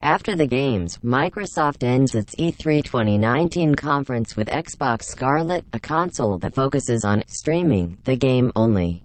After 0.00 0.36
the 0.36 0.46
games, 0.46 0.98
Microsoft 0.98 1.82
ends 1.82 2.14
its 2.14 2.36
E3 2.36 2.84
2019 2.84 3.74
conference 3.74 4.36
with 4.36 4.46
Xbox 4.46 5.02
Scarlet, 5.02 5.64
a 5.72 5.80
console 5.80 6.38
that 6.38 6.54
focuses 6.54 7.04
on 7.04 7.24
streaming 7.26 7.98
the 8.04 8.16
game 8.16 8.52
only. 8.54 9.02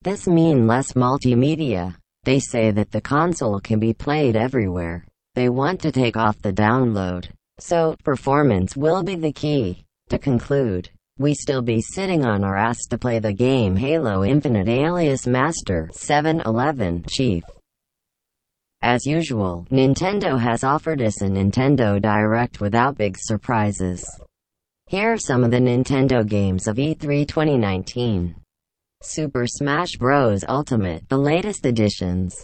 This 0.00 0.26
mean 0.26 0.66
less 0.66 0.94
multimedia. 0.94 1.96
They 2.24 2.40
say 2.40 2.70
that 2.70 2.90
the 2.90 3.00
console 3.02 3.60
can 3.60 3.78
be 3.78 3.92
played 3.92 4.34
everywhere. 4.34 5.04
They 5.34 5.50
want 5.50 5.80
to 5.82 5.92
take 5.92 6.16
off 6.16 6.40
the 6.40 6.52
download. 6.52 7.28
So, 7.58 7.94
performance 8.02 8.74
will 8.74 9.02
be 9.02 9.16
the 9.16 9.32
key. 9.32 9.84
To 10.08 10.18
conclude, 10.18 10.88
we 11.18 11.34
still 11.34 11.62
be 11.62 11.82
sitting 11.82 12.24
on 12.24 12.42
our 12.42 12.56
ass 12.56 12.86
to 12.90 12.98
play 12.98 13.18
the 13.18 13.34
game 13.34 13.76
Halo 13.76 14.24
Infinite 14.24 14.68
Alias 14.68 15.26
Master 15.26 15.90
711 15.92 17.04
Chief. 17.06 17.42
As 18.84 19.06
usual, 19.06 19.64
Nintendo 19.70 20.36
has 20.36 20.64
offered 20.64 21.00
us 21.00 21.22
a 21.22 21.26
Nintendo 21.26 22.02
Direct 22.02 22.60
without 22.60 22.98
big 22.98 23.16
surprises. 23.16 24.04
Here 24.88 25.12
are 25.12 25.18
some 25.18 25.44
of 25.44 25.52
the 25.52 25.60
Nintendo 25.60 26.26
games 26.26 26.66
of 26.66 26.78
E3 26.78 27.28
2019. 27.28 28.34
Super 29.00 29.46
Smash 29.46 29.96
Bros. 29.98 30.44
Ultimate, 30.48 31.08
the 31.08 31.16
latest 31.16 31.64
editions. 31.64 32.34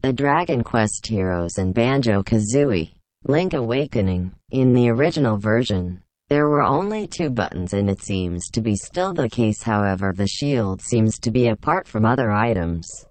The 0.00 0.12
Dragon 0.12 0.64
Quest 0.64 1.06
Heroes 1.06 1.56
and 1.56 1.72
Banjo-Kazooie. 1.72 2.90
Link 3.24 3.54
Awakening. 3.54 4.32
In 4.50 4.72
the 4.72 4.90
original 4.90 5.36
version, 5.36 6.02
there 6.28 6.48
were 6.48 6.62
only 6.62 7.06
two 7.06 7.30
buttons 7.30 7.74
and 7.74 7.88
it 7.88 8.02
seems 8.02 8.50
to 8.50 8.60
be 8.60 8.74
still 8.74 9.14
the 9.14 9.30
case 9.30 9.62
however 9.62 10.12
the 10.12 10.26
shield 10.26 10.82
seems 10.82 11.20
to 11.20 11.30
be 11.30 11.46
apart 11.46 11.86
from 11.86 12.04
other 12.04 12.32
items 12.32 13.05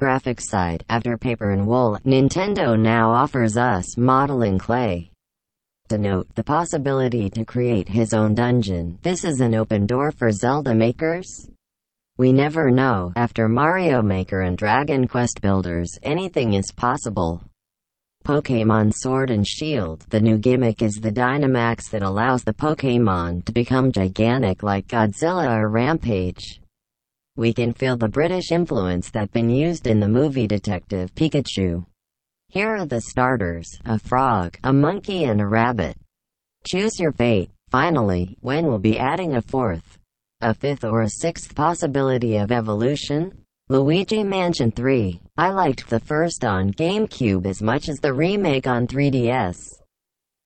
graphics 0.00 0.48
side, 0.48 0.84
after 0.88 1.18
paper 1.18 1.50
and 1.50 1.66
wool, 1.66 1.98
Nintendo 2.06 2.78
now 2.78 3.10
offers 3.10 3.56
us 3.56 3.98
modeling 3.98 4.58
clay. 4.58 5.10
To 5.90 5.98
note 5.98 6.34
the 6.34 6.42
possibility 6.42 7.28
to 7.30 7.44
create 7.44 7.88
his 7.88 8.14
own 8.14 8.34
dungeon, 8.34 8.98
this 9.02 9.24
is 9.24 9.40
an 9.40 9.54
open 9.54 9.86
door 9.86 10.10
for 10.10 10.32
Zelda 10.32 10.74
makers. 10.74 11.50
We 12.16 12.32
never 12.32 12.70
know, 12.70 13.12
after 13.16 13.48
Mario 13.48 14.00
Maker 14.00 14.40
and 14.40 14.56
Dragon 14.56 15.06
Quest 15.06 15.40
Builders, 15.40 15.98
anything 16.02 16.54
is 16.54 16.72
possible. 16.72 17.42
Pokemon 18.24 18.92
Sword 18.94 19.30
and 19.30 19.46
Shield. 19.46 20.04
The 20.10 20.20
new 20.20 20.38
gimmick 20.38 20.82
is 20.82 20.94
the 20.94 21.10
Dynamax 21.10 21.90
that 21.90 22.02
allows 22.02 22.44
the 22.44 22.52
Pokemon 22.52 23.44
to 23.46 23.52
become 23.52 23.92
gigantic 23.92 24.62
like 24.62 24.86
Godzilla 24.86 25.58
or 25.58 25.68
Rampage. 25.68 26.59
We 27.40 27.54
can 27.54 27.72
feel 27.72 27.96
the 27.96 28.06
British 28.06 28.52
influence 28.52 29.08
that 29.12 29.32
been 29.32 29.48
used 29.48 29.86
in 29.86 29.98
the 29.98 30.08
movie 30.08 30.46
Detective 30.46 31.14
Pikachu. 31.14 31.86
Here 32.48 32.68
are 32.68 32.84
the 32.84 33.00
starters, 33.00 33.78
a 33.86 33.98
frog, 33.98 34.58
a 34.62 34.74
monkey 34.74 35.24
and 35.24 35.40
a 35.40 35.46
rabbit. 35.46 35.96
Choose 36.66 37.00
your 37.00 37.12
fate. 37.12 37.50
Finally, 37.70 38.36
when 38.42 38.66
we'll 38.66 38.78
be 38.78 38.98
adding 38.98 39.36
a 39.36 39.40
fourth, 39.40 39.96
a 40.42 40.52
fifth 40.52 40.84
or 40.84 41.00
a 41.00 41.08
sixth 41.08 41.54
possibility 41.54 42.36
of 42.36 42.52
evolution? 42.52 43.46
Luigi 43.70 44.22
Mansion 44.22 44.70
3. 44.70 45.22
I 45.38 45.48
liked 45.48 45.88
the 45.88 46.00
first 46.00 46.44
on 46.44 46.74
GameCube 46.74 47.46
as 47.46 47.62
much 47.62 47.88
as 47.88 48.00
the 48.00 48.12
remake 48.12 48.66
on 48.66 48.86
3DS. 48.86 49.80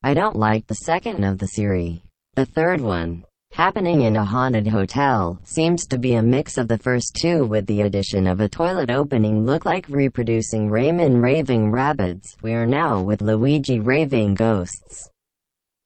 I 0.05 0.14
don't 0.14 0.36
like 0.36 0.68
the 0.68 0.76
second 0.76 1.24
of 1.24 1.38
the 1.38 1.49
series. 1.49 1.99
The 2.36 2.47
third 2.47 2.80
one, 2.80 3.24
happening 3.55 4.02
in 4.02 4.16
a 4.16 4.24
haunted 4.24 4.66
hotel, 4.66 5.38
seems 5.44 5.86
to 5.86 5.96
be 5.96 6.14
a 6.14 6.22
mix 6.22 6.59
of 6.59 6.66
the 6.66 6.76
first 6.76 7.14
two 7.14 7.46
with 7.46 7.64
the 7.66 7.82
addition 7.82 8.26
of 8.26 8.40
a 8.40 8.48
toilet 8.48 8.90
opening 8.90 9.46
look 9.46 9.64
like 9.64 9.88
reproducing 9.88 10.68
Rayman 10.68 11.22
Raving 11.22 11.70
Rabbids. 11.70 12.34
We 12.42 12.52
are 12.55 12.66
now 12.66 13.00
with 13.00 13.22
Luigi 13.22 13.78
Raving 13.78 14.34
Ghosts. 14.34 15.09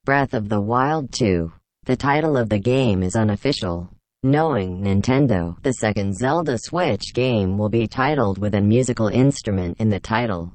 Breath 0.07 0.33
of 0.33 0.49
the 0.49 0.63
Wild 0.63 1.13
2. 1.13 1.53
The 1.85 1.97
title 1.97 2.39
of 2.39 2.49
the 2.49 2.59
game 2.59 3.03
is 3.03 3.15
unofficial. 3.15 3.91
Knowing 4.23 4.83
Nintendo, 4.83 5.63
the 5.63 5.75
second 5.75 6.17
Zelda 6.17 6.57
Switch 6.57 7.13
game 7.13 7.59
will 7.59 7.69
be 7.69 7.87
titled 7.87 8.39
with 8.39 8.55
a 8.55 8.63
musical 8.63 9.09
instrument 9.09 9.77
in 9.79 9.91
the 9.91 10.01
title. 10.01 10.55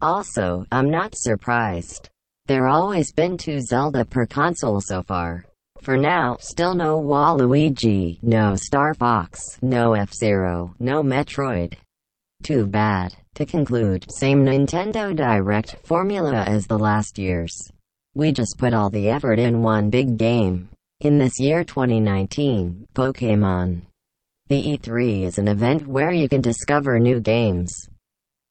Also, 0.00 0.66
I'm 0.72 0.90
not 0.90 1.16
surprised. 1.16 2.10
There 2.46 2.66
always 2.66 3.12
been 3.12 3.38
two 3.38 3.60
Zelda 3.60 4.04
per 4.04 4.26
console 4.26 4.80
so 4.80 5.04
far. 5.04 5.44
For 5.82 5.96
now, 5.96 6.36
still 6.40 6.74
no 6.74 7.00
Waluigi, 7.00 8.22
no 8.22 8.54
Star 8.54 8.92
Fox, 8.92 9.58
no 9.62 9.94
F-Zero, 9.94 10.74
no 10.78 11.02
Metroid. 11.02 11.74
Too 12.42 12.66
bad. 12.66 13.14
To 13.36 13.46
conclude, 13.46 14.04
same 14.10 14.44
Nintendo 14.44 15.16
Direct 15.16 15.76
formula 15.84 16.44
as 16.44 16.66
the 16.66 16.78
last 16.78 17.18
years. 17.18 17.52
We 18.14 18.30
just 18.30 18.58
put 18.58 18.74
all 18.74 18.90
the 18.90 19.08
effort 19.08 19.38
in 19.38 19.62
one 19.62 19.88
big 19.88 20.18
game. 20.18 20.68
In 21.00 21.16
this 21.16 21.40
year 21.40 21.64
2019, 21.64 22.88
Pokemon. 22.94 23.82
The 24.48 24.62
E3 24.62 25.22
is 25.22 25.38
an 25.38 25.48
event 25.48 25.86
where 25.86 26.12
you 26.12 26.28
can 26.28 26.42
discover 26.42 26.98
new 26.98 27.20
games. 27.20 27.72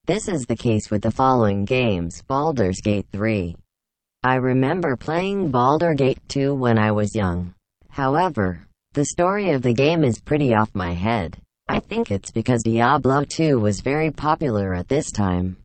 This 0.07 0.27
is 0.27 0.47
the 0.47 0.55
case 0.55 0.89
with 0.89 1.03
the 1.03 1.11
following 1.11 1.65
games 1.65 2.23
Baldur's 2.23 2.81
Gate 2.81 3.05
3. 3.13 3.55
I 4.21 4.35
remember 4.35 4.97
playing 4.97 5.49
Baldur 5.49 5.93
Gate 5.93 6.19
2 6.27 6.53
when 6.53 6.77
I 6.77 6.91
was 6.91 7.15
young. 7.15 7.53
However, 7.87 8.67
the 8.91 9.05
story 9.05 9.51
of 9.51 9.61
the 9.61 9.73
game 9.73 10.03
is 10.03 10.19
pretty 10.19 10.53
off 10.53 10.75
my 10.75 10.91
head. 10.91 11.37
I 11.69 11.79
think 11.79 12.11
it's 12.11 12.29
because 12.29 12.63
Diablo 12.63 13.23
2 13.23 13.59
was 13.59 13.79
very 13.79 14.11
popular 14.11 14.73
at 14.73 14.89
this 14.89 15.13
time. 15.13 15.55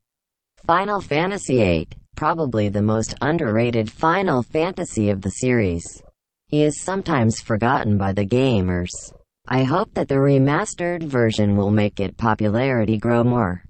Final 0.64 1.00
Fantasy 1.00 1.56
VIII, 1.56 1.88
probably 2.14 2.68
the 2.68 2.80
most 2.80 3.16
underrated 3.20 3.90
Final 3.90 4.44
Fantasy 4.44 5.10
of 5.10 5.20
the 5.20 5.30
series. 5.30 6.00
He 6.46 6.62
is 6.62 6.80
sometimes 6.80 7.40
forgotten 7.40 7.98
by 7.98 8.12
the 8.12 8.24
gamers. 8.24 9.12
I 9.48 9.64
hope 9.64 9.92
that 9.94 10.06
the 10.06 10.14
remastered 10.14 11.02
version 11.02 11.56
will 11.56 11.72
make 11.72 11.98
its 11.98 12.14
popularity 12.16 12.98
grow 12.98 13.24
more. 13.24 13.64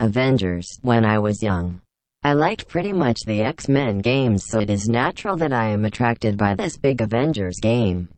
Avengers, 0.00 0.78
when 0.80 1.04
I 1.04 1.18
was 1.18 1.42
young. 1.42 1.82
I 2.26 2.32
liked 2.32 2.68
pretty 2.68 2.94
much 2.94 3.20
the 3.26 3.42
X-Men 3.42 3.98
games 3.98 4.46
so 4.46 4.58
it 4.58 4.70
is 4.70 4.88
natural 4.88 5.36
that 5.36 5.52
I 5.52 5.68
am 5.68 5.84
attracted 5.84 6.38
by 6.38 6.54
this 6.54 6.78
big 6.78 7.02
Avengers 7.02 7.58
game. 7.60 8.08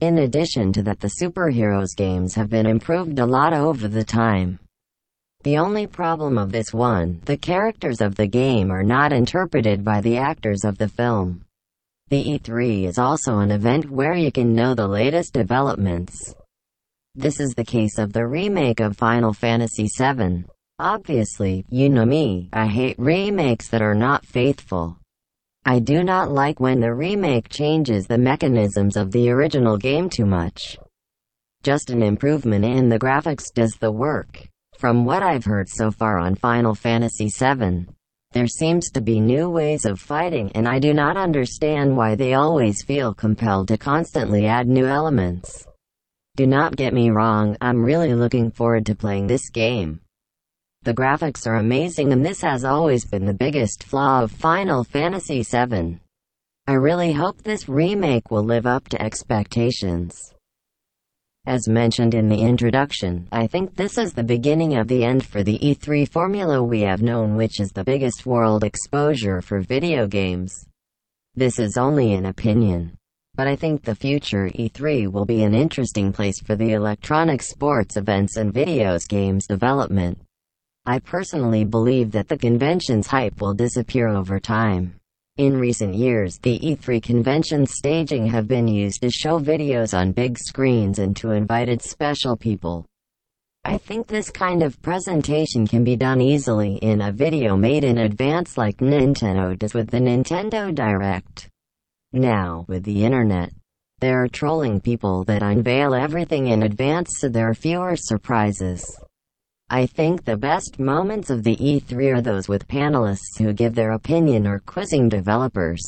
In 0.00 0.18
addition 0.18 0.72
to 0.72 0.82
that 0.82 0.98
the 0.98 1.12
superheroes 1.22 1.96
games 1.96 2.34
have 2.34 2.50
been 2.50 2.66
improved 2.66 3.20
a 3.20 3.24
lot 3.24 3.52
over 3.52 3.86
the 3.86 4.02
time. 4.02 4.58
The 5.44 5.58
only 5.58 5.86
problem 5.86 6.38
of 6.38 6.50
this 6.50 6.74
one, 6.74 7.20
the 7.24 7.36
characters 7.36 8.00
of 8.00 8.16
the 8.16 8.26
game 8.26 8.72
are 8.72 8.82
not 8.82 9.12
interpreted 9.12 9.84
by 9.84 10.00
the 10.00 10.16
actors 10.16 10.64
of 10.64 10.76
the 10.76 10.88
film. 10.88 11.44
The 12.08 12.24
E3 12.24 12.88
is 12.88 12.98
also 12.98 13.38
an 13.38 13.52
event 13.52 13.88
where 13.88 14.14
you 14.14 14.32
can 14.32 14.56
know 14.56 14.74
the 14.74 14.88
latest 14.88 15.32
developments. 15.32 16.34
This 17.14 17.38
is 17.38 17.54
the 17.54 17.64
case 17.64 17.96
of 17.96 18.12
the 18.12 18.26
remake 18.26 18.80
of 18.80 18.96
Final 18.96 19.32
Fantasy 19.32 19.86
VII. 19.96 20.46
Obviously, 20.78 21.64
you 21.70 21.88
know 21.88 22.04
me, 22.04 22.50
I 22.52 22.66
hate 22.66 22.98
remakes 22.98 23.68
that 23.68 23.80
are 23.80 23.94
not 23.94 24.26
faithful. 24.26 24.98
I 25.64 25.78
do 25.78 26.04
not 26.04 26.30
like 26.30 26.60
when 26.60 26.80
the 26.80 26.92
remake 26.92 27.48
changes 27.48 28.06
the 28.06 28.18
mechanisms 28.18 28.94
of 28.94 29.10
the 29.10 29.30
original 29.30 29.78
game 29.78 30.10
too 30.10 30.26
much. 30.26 30.76
Just 31.62 31.88
an 31.88 32.02
improvement 32.02 32.62
in 32.66 32.90
the 32.90 32.98
graphics 32.98 33.46
does 33.54 33.72
the 33.80 33.90
work. 33.90 34.46
From 34.76 35.06
what 35.06 35.22
I've 35.22 35.46
heard 35.46 35.70
so 35.70 35.90
far 35.90 36.18
on 36.18 36.34
Final 36.34 36.74
Fantasy 36.74 37.30
VII, 37.30 37.86
there 38.32 38.46
seems 38.46 38.90
to 38.90 39.00
be 39.00 39.18
new 39.18 39.48
ways 39.48 39.86
of 39.86 39.98
fighting 39.98 40.52
and 40.54 40.68
I 40.68 40.78
do 40.78 40.92
not 40.92 41.16
understand 41.16 41.96
why 41.96 42.16
they 42.16 42.34
always 42.34 42.84
feel 42.84 43.14
compelled 43.14 43.68
to 43.68 43.78
constantly 43.78 44.44
add 44.44 44.68
new 44.68 44.84
elements. 44.84 45.66
Do 46.36 46.46
not 46.46 46.76
get 46.76 46.92
me 46.92 47.08
wrong, 47.08 47.56
I'm 47.62 47.82
really 47.82 48.14
looking 48.14 48.50
forward 48.50 48.84
to 48.86 48.94
playing 48.94 49.26
this 49.26 49.48
game. 49.48 50.00
The 50.86 50.94
graphics 50.94 51.48
are 51.48 51.56
amazing 51.56 52.12
and 52.12 52.24
this 52.24 52.40
has 52.42 52.64
always 52.64 53.04
been 53.04 53.26
the 53.26 53.34
biggest 53.34 53.82
flaw 53.82 54.22
of 54.22 54.30
Final 54.30 54.84
Fantasy 54.84 55.42
VII. 55.42 55.98
I 56.68 56.74
really 56.74 57.10
hope 57.10 57.42
this 57.42 57.68
remake 57.68 58.30
will 58.30 58.44
live 58.44 58.66
up 58.66 58.86
to 58.90 59.02
expectations. 59.02 60.32
As 61.44 61.66
mentioned 61.66 62.14
in 62.14 62.28
the 62.28 62.40
introduction, 62.40 63.26
I 63.32 63.48
think 63.48 63.74
this 63.74 63.98
is 63.98 64.12
the 64.12 64.22
beginning 64.22 64.76
of 64.76 64.86
the 64.86 65.02
end 65.02 65.26
for 65.26 65.42
the 65.42 65.58
E3 65.58 66.08
formula 66.08 66.62
we 66.62 66.82
have 66.82 67.02
known 67.02 67.34
which 67.34 67.58
is 67.58 67.72
the 67.72 67.82
biggest 67.82 68.24
world 68.24 68.62
exposure 68.62 69.42
for 69.42 69.62
video 69.62 70.06
games. 70.06 70.68
This 71.34 71.58
is 71.58 71.76
only 71.76 72.14
an 72.14 72.26
opinion. 72.26 72.96
But 73.34 73.48
I 73.48 73.56
think 73.56 73.82
the 73.82 73.96
future 73.96 74.50
E3 74.50 75.10
will 75.10 75.26
be 75.26 75.42
an 75.42 75.52
interesting 75.52 76.12
place 76.12 76.38
for 76.38 76.54
the 76.54 76.74
electronic 76.74 77.42
sports 77.42 77.96
events 77.96 78.36
and 78.36 78.54
videos 78.54 79.08
games 79.08 79.48
development. 79.48 80.20
I 80.88 81.00
personally 81.00 81.64
believe 81.64 82.12
that 82.12 82.28
the 82.28 82.38
convention's 82.38 83.08
hype 83.08 83.40
will 83.40 83.54
disappear 83.54 84.06
over 84.06 84.38
time. 84.38 84.94
In 85.36 85.58
recent 85.58 85.96
years, 85.96 86.38
the 86.38 86.60
E3 86.60 87.02
convention 87.02 87.66
staging 87.66 88.28
have 88.28 88.46
been 88.46 88.68
used 88.68 89.02
to 89.02 89.10
show 89.10 89.40
videos 89.40 89.98
on 89.98 90.12
big 90.12 90.38
screens 90.38 91.00
and 91.00 91.16
to 91.16 91.32
invited 91.32 91.82
special 91.82 92.36
people. 92.36 92.86
I 93.64 93.78
think 93.78 94.06
this 94.06 94.30
kind 94.30 94.62
of 94.62 94.80
presentation 94.80 95.66
can 95.66 95.82
be 95.82 95.96
done 95.96 96.20
easily 96.20 96.76
in 96.76 97.00
a 97.00 97.10
video 97.10 97.56
made 97.56 97.82
in 97.82 97.98
advance 97.98 98.56
like 98.56 98.76
Nintendo 98.76 99.58
does 99.58 99.74
with 99.74 99.90
the 99.90 99.98
Nintendo 99.98 100.72
Direct. 100.72 101.48
Now, 102.12 102.64
with 102.68 102.84
the 102.84 103.04
internet, 103.04 103.50
there 103.98 104.22
are 104.22 104.28
trolling 104.28 104.80
people 104.80 105.24
that 105.24 105.42
unveil 105.42 105.94
everything 105.94 106.46
in 106.46 106.62
advance 106.62 107.18
so 107.18 107.28
there 107.28 107.50
are 107.50 107.54
fewer 107.54 107.96
surprises. 107.96 109.00
I 109.68 109.86
think 109.86 110.24
the 110.24 110.36
best 110.36 110.78
moments 110.78 111.28
of 111.28 111.42
the 111.42 111.56
E3 111.56 112.14
are 112.14 112.20
those 112.20 112.48
with 112.48 112.68
panelists 112.68 113.36
who 113.36 113.52
give 113.52 113.74
their 113.74 113.92
opinion 113.92 114.46
or 114.46 114.60
quizzing 114.60 115.08
developers. 115.08 115.82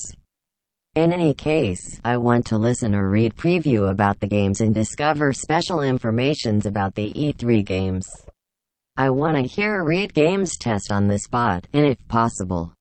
In 0.97 1.13
any 1.13 1.33
case, 1.33 2.01
I 2.05 2.17
want 2.17 2.45
to 2.47 2.59
listen 2.59 2.93
or 2.93 3.09
read 3.09 3.37
preview 3.37 3.89
about 3.89 4.19
the 4.19 4.27
games 4.27 4.61
and 4.61 4.75
discover 4.75 5.33
special 5.33 5.83
informations 5.83 6.67
about 6.67 6.97
the 6.97 7.13
E3 7.13 7.65
games. 7.65 8.09
I 8.97 9.11
want 9.11 9.37
to 9.37 9.45
hear 9.45 9.85
read 9.85 10.13
games 10.13 10.59
test 10.59 10.91
on 10.91 11.07
the 11.07 11.21
spot, 11.21 11.69
and 11.73 11.87
if 11.87 11.99
possible. 12.09 12.75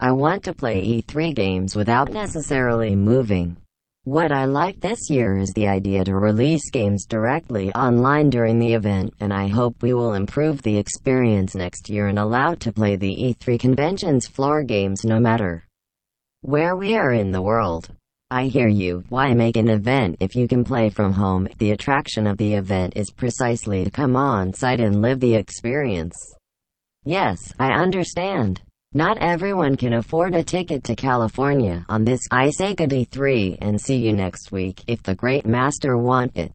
I 0.00 0.10
want 0.10 0.42
to 0.44 0.52
play 0.52 0.84
E3 0.84 1.36
games 1.36 1.76
without 1.76 2.10
necessarily 2.10 2.96
moving. 2.96 3.58
What 4.06 4.30
I 4.30 4.44
like 4.44 4.78
this 4.78 5.10
year 5.10 5.36
is 5.36 5.52
the 5.52 5.66
idea 5.66 6.04
to 6.04 6.14
release 6.14 6.70
games 6.70 7.06
directly 7.06 7.74
online 7.74 8.30
during 8.30 8.60
the 8.60 8.72
event, 8.72 9.12
and 9.18 9.32
I 9.32 9.48
hope 9.48 9.82
we 9.82 9.94
will 9.94 10.14
improve 10.14 10.62
the 10.62 10.78
experience 10.78 11.56
next 11.56 11.90
year 11.90 12.06
and 12.06 12.16
allow 12.16 12.54
to 12.54 12.72
play 12.72 12.94
the 12.94 13.12
E3 13.12 13.58
convention's 13.58 14.28
floor 14.28 14.62
games 14.62 15.04
no 15.04 15.18
matter 15.18 15.66
where 16.42 16.76
we 16.76 16.94
are 16.94 17.10
in 17.10 17.32
the 17.32 17.42
world. 17.42 17.88
I 18.30 18.44
hear 18.44 18.68
you. 18.68 19.02
Why 19.08 19.34
make 19.34 19.56
an 19.56 19.68
event 19.68 20.18
if 20.20 20.36
you 20.36 20.46
can 20.46 20.62
play 20.62 20.88
from 20.88 21.12
home? 21.12 21.48
The 21.58 21.72
attraction 21.72 22.28
of 22.28 22.38
the 22.38 22.54
event 22.54 22.92
is 22.94 23.10
precisely 23.10 23.82
to 23.82 23.90
come 23.90 24.14
on 24.14 24.54
site 24.54 24.78
and 24.78 25.02
live 25.02 25.18
the 25.18 25.34
experience. 25.34 26.14
Yes, 27.04 27.52
I 27.58 27.72
understand. 27.72 28.62
Not 28.96 29.18
everyone 29.18 29.76
can 29.76 29.92
afford 29.92 30.34
a 30.34 30.42
ticket 30.42 30.84
to 30.84 30.96
California 30.96 31.84
on 31.86 32.06
this 32.06 32.22
I 32.30 32.48
say 32.48 32.74
good 32.74 32.88
E3 32.88 33.58
and 33.60 33.78
see 33.78 33.96
you 33.96 34.14
next 34.14 34.50
week 34.50 34.82
if 34.86 35.02
the 35.02 35.14
great 35.14 35.44
master 35.44 35.98
want 35.98 36.34
it. 36.34 36.50